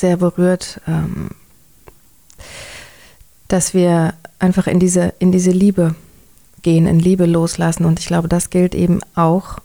sehr 0.00 0.16
berührt, 0.16 0.80
ähm, 0.86 1.30
dass 3.48 3.74
wir 3.74 4.14
einfach 4.38 4.66
in 4.66 4.80
diese, 4.80 5.12
in 5.18 5.32
diese 5.32 5.50
Liebe 5.50 5.94
gehen, 6.62 6.86
in 6.86 6.98
Liebe 6.98 7.26
loslassen. 7.26 7.84
Und 7.84 8.00
ich 8.00 8.06
glaube, 8.06 8.28
das 8.28 8.50
gilt 8.50 8.74
eben 8.74 9.00
auch 9.14 9.58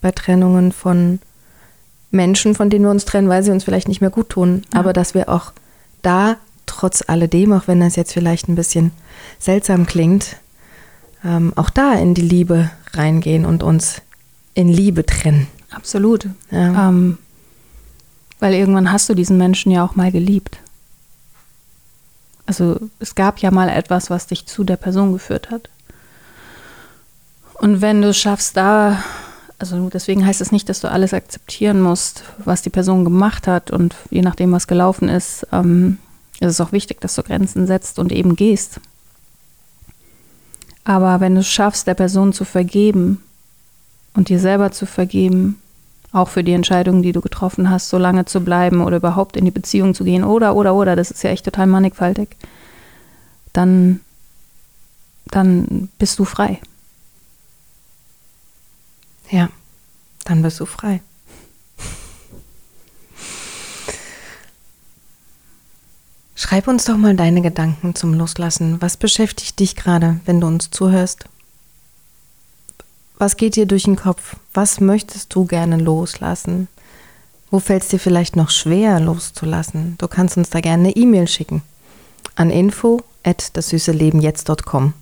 bei 0.00 0.12
Trennungen 0.12 0.72
von 0.72 1.20
Menschen, 2.10 2.54
von 2.54 2.70
denen 2.70 2.84
wir 2.84 2.90
uns 2.90 3.04
trennen, 3.04 3.28
weil 3.28 3.42
sie 3.42 3.50
uns 3.50 3.64
vielleicht 3.64 3.88
nicht 3.88 4.00
mehr 4.00 4.10
gut 4.10 4.30
tun. 4.30 4.62
Ja. 4.72 4.80
Aber 4.80 4.92
dass 4.92 5.14
wir 5.14 5.28
auch 5.28 5.52
da, 6.02 6.36
trotz 6.66 7.02
alledem, 7.06 7.52
auch 7.52 7.66
wenn 7.68 7.80
das 7.80 7.96
jetzt 7.96 8.12
vielleicht 8.12 8.48
ein 8.48 8.54
bisschen 8.54 8.92
seltsam 9.38 9.86
klingt, 9.86 10.36
ähm, 11.24 11.52
auch 11.56 11.70
da 11.70 11.94
in 11.94 12.14
die 12.14 12.22
Liebe 12.22 12.70
reingehen 12.92 13.44
und 13.44 13.62
uns 13.62 14.00
in 14.54 14.68
Liebe 14.68 15.04
trennen. 15.04 15.48
Absolut. 15.70 16.28
Ja. 16.50 16.88
Ähm, 16.88 17.18
weil 18.40 18.54
irgendwann 18.54 18.92
hast 18.92 19.08
du 19.08 19.14
diesen 19.14 19.38
Menschen 19.38 19.72
ja 19.72 19.84
auch 19.84 19.96
mal 19.96 20.12
geliebt. 20.12 20.58
Also 22.46 22.80
es 22.98 23.14
gab 23.14 23.40
ja 23.40 23.50
mal 23.50 23.68
etwas, 23.68 24.08
was 24.08 24.26
dich 24.26 24.46
zu 24.46 24.64
der 24.64 24.76
Person 24.76 25.12
geführt 25.12 25.50
hat. 25.50 25.68
Und 27.54 27.80
wenn 27.80 28.00
du 28.00 28.14
schaffst, 28.14 28.56
da, 28.56 29.02
also 29.58 29.90
deswegen 29.90 30.24
heißt 30.24 30.40
es 30.40 30.52
nicht, 30.52 30.68
dass 30.68 30.80
du 30.80 30.90
alles 30.90 31.12
akzeptieren 31.12 31.82
musst, 31.82 32.22
was 32.38 32.62
die 32.62 32.70
Person 32.70 33.04
gemacht 33.04 33.46
hat 33.46 33.70
und 33.70 33.96
je 34.10 34.22
nachdem, 34.22 34.52
was 34.52 34.66
gelaufen 34.66 35.08
ist, 35.08 35.46
ähm, 35.52 35.98
ist 36.40 36.50
es 36.50 36.60
auch 36.60 36.72
wichtig, 36.72 37.00
dass 37.00 37.16
du 37.16 37.22
Grenzen 37.22 37.66
setzt 37.66 37.98
und 37.98 38.12
eben 38.12 38.36
gehst. 38.36 38.80
Aber 40.84 41.20
wenn 41.20 41.34
du 41.34 41.40
es 41.40 41.48
schaffst, 41.48 41.86
der 41.86 41.94
Person 41.94 42.32
zu 42.32 42.44
vergeben 42.44 43.22
und 44.14 44.30
dir 44.30 44.38
selber 44.38 44.70
zu 44.70 44.86
vergeben, 44.86 45.60
auch 46.12 46.28
für 46.28 46.42
die 46.42 46.52
Entscheidung, 46.52 47.02
die 47.02 47.12
du 47.12 47.20
getroffen 47.20 47.70
hast, 47.70 47.88
so 47.88 47.98
lange 47.98 48.24
zu 48.24 48.40
bleiben 48.40 48.80
oder 48.80 48.96
überhaupt 48.96 49.36
in 49.36 49.44
die 49.44 49.50
Beziehung 49.50 49.94
zu 49.94 50.04
gehen 50.04 50.24
oder, 50.24 50.54
oder, 50.54 50.74
oder, 50.74 50.96
das 50.96 51.10
ist 51.10 51.22
ja 51.22 51.30
echt 51.30 51.44
total 51.44 51.66
mannigfaltig, 51.66 52.36
dann, 53.52 54.00
dann 55.26 55.88
bist 55.98 56.18
du 56.18 56.24
frei. 56.24 56.60
Ja, 59.30 59.50
dann 60.24 60.42
bist 60.42 60.58
du 60.60 60.66
frei. 60.66 61.02
Schreib 66.34 66.68
uns 66.68 66.84
doch 66.84 66.96
mal 66.96 67.16
deine 67.16 67.42
Gedanken 67.42 67.94
zum 67.94 68.14
Loslassen. 68.14 68.80
Was 68.80 68.96
beschäftigt 68.96 69.58
dich 69.58 69.74
gerade, 69.74 70.20
wenn 70.24 70.40
du 70.40 70.46
uns 70.46 70.70
zuhörst? 70.70 71.24
Was 73.18 73.36
geht 73.36 73.56
dir 73.56 73.66
durch 73.66 73.82
den 73.82 73.96
Kopf? 73.96 74.36
Was 74.54 74.80
möchtest 74.80 75.34
du 75.34 75.44
gerne 75.44 75.76
loslassen? 75.76 76.68
Wo 77.50 77.58
fällt 77.58 77.82
es 77.82 77.88
dir 77.88 77.98
vielleicht 77.98 78.36
noch 78.36 78.50
schwer 78.50 79.00
loszulassen? 79.00 79.96
Du 79.98 80.06
kannst 80.06 80.36
uns 80.36 80.50
da 80.50 80.60
gerne 80.60 80.84
eine 80.84 80.96
E-Mail 80.96 81.26
schicken 81.26 81.62
an 82.36 82.50
info 82.50 83.02
at 83.24 83.56
das 83.56 83.72
jetzt.com. 83.72 84.92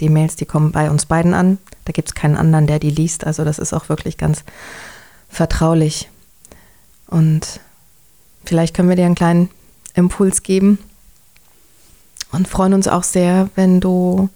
Die 0.00 0.08
Mails, 0.08 0.34
die 0.34 0.46
kommen 0.46 0.72
bei 0.72 0.90
uns 0.90 1.06
beiden 1.06 1.32
an. 1.32 1.58
Da 1.84 1.92
gibt 1.92 2.08
es 2.08 2.14
keinen 2.14 2.36
anderen, 2.36 2.66
der 2.66 2.80
die 2.80 2.90
liest. 2.90 3.24
Also 3.24 3.44
das 3.44 3.60
ist 3.60 3.72
auch 3.72 3.88
wirklich 3.88 4.18
ganz 4.18 4.42
vertraulich. 5.28 6.08
Und 7.06 7.60
vielleicht 8.44 8.74
können 8.74 8.88
wir 8.88 8.96
dir 8.96 9.06
einen 9.06 9.14
kleinen 9.14 9.48
Impuls 9.94 10.42
geben 10.42 10.78
und 12.32 12.48
freuen 12.48 12.74
uns 12.74 12.88
auch 12.88 13.04
sehr, 13.04 13.48
wenn 13.54 13.78
du 13.78 14.28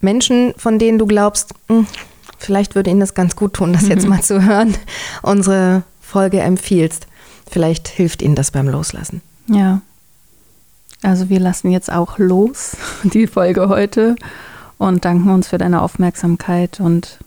Menschen, 0.00 0.54
von 0.56 0.78
denen 0.78 0.98
du 0.98 1.06
glaubst, 1.06 1.54
hm, 1.68 1.86
vielleicht 2.38 2.74
würde 2.74 2.90
ihnen 2.90 3.00
das 3.00 3.14
ganz 3.14 3.36
gut 3.36 3.54
tun, 3.54 3.72
das 3.72 3.88
jetzt 3.88 4.06
mal 4.06 4.22
zu 4.22 4.44
hören, 4.44 4.74
unsere 5.22 5.82
Folge 6.00 6.40
empfiehlst. 6.40 7.06
Vielleicht 7.50 7.88
hilft 7.88 8.22
ihnen 8.22 8.34
das 8.34 8.50
beim 8.50 8.68
Loslassen. 8.68 9.22
Ja. 9.48 9.80
Also 11.02 11.28
wir 11.28 11.40
lassen 11.40 11.70
jetzt 11.70 11.92
auch 11.92 12.18
los, 12.18 12.76
die 13.04 13.26
Folge 13.26 13.68
heute 13.68 14.16
und 14.78 15.04
danken 15.04 15.30
uns 15.30 15.48
für 15.48 15.58
deine 15.58 15.82
Aufmerksamkeit 15.82 16.80
und 16.80 17.18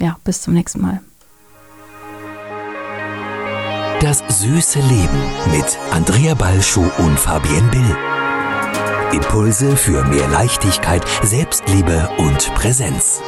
ja, 0.00 0.16
bis 0.24 0.42
zum 0.42 0.54
nächsten 0.54 0.80
Mal. 0.80 1.00
Das 4.00 4.22
süße 4.28 4.80
Leben 4.80 5.18
mit 5.50 5.78
Andrea 5.90 6.34
Balschuh 6.34 6.90
und 6.98 7.18
Fabienne 7.18 7.68
Bill. 7.70 8.13
Impulse 9.14 9.76
für 9.76 10.02
mehr 10.04 10.26
Leichtigkeit, 10.26 11.04
Selbstliebe 11.22 12.08
und 12.18 12.52
Präsenz. 12.56 13.22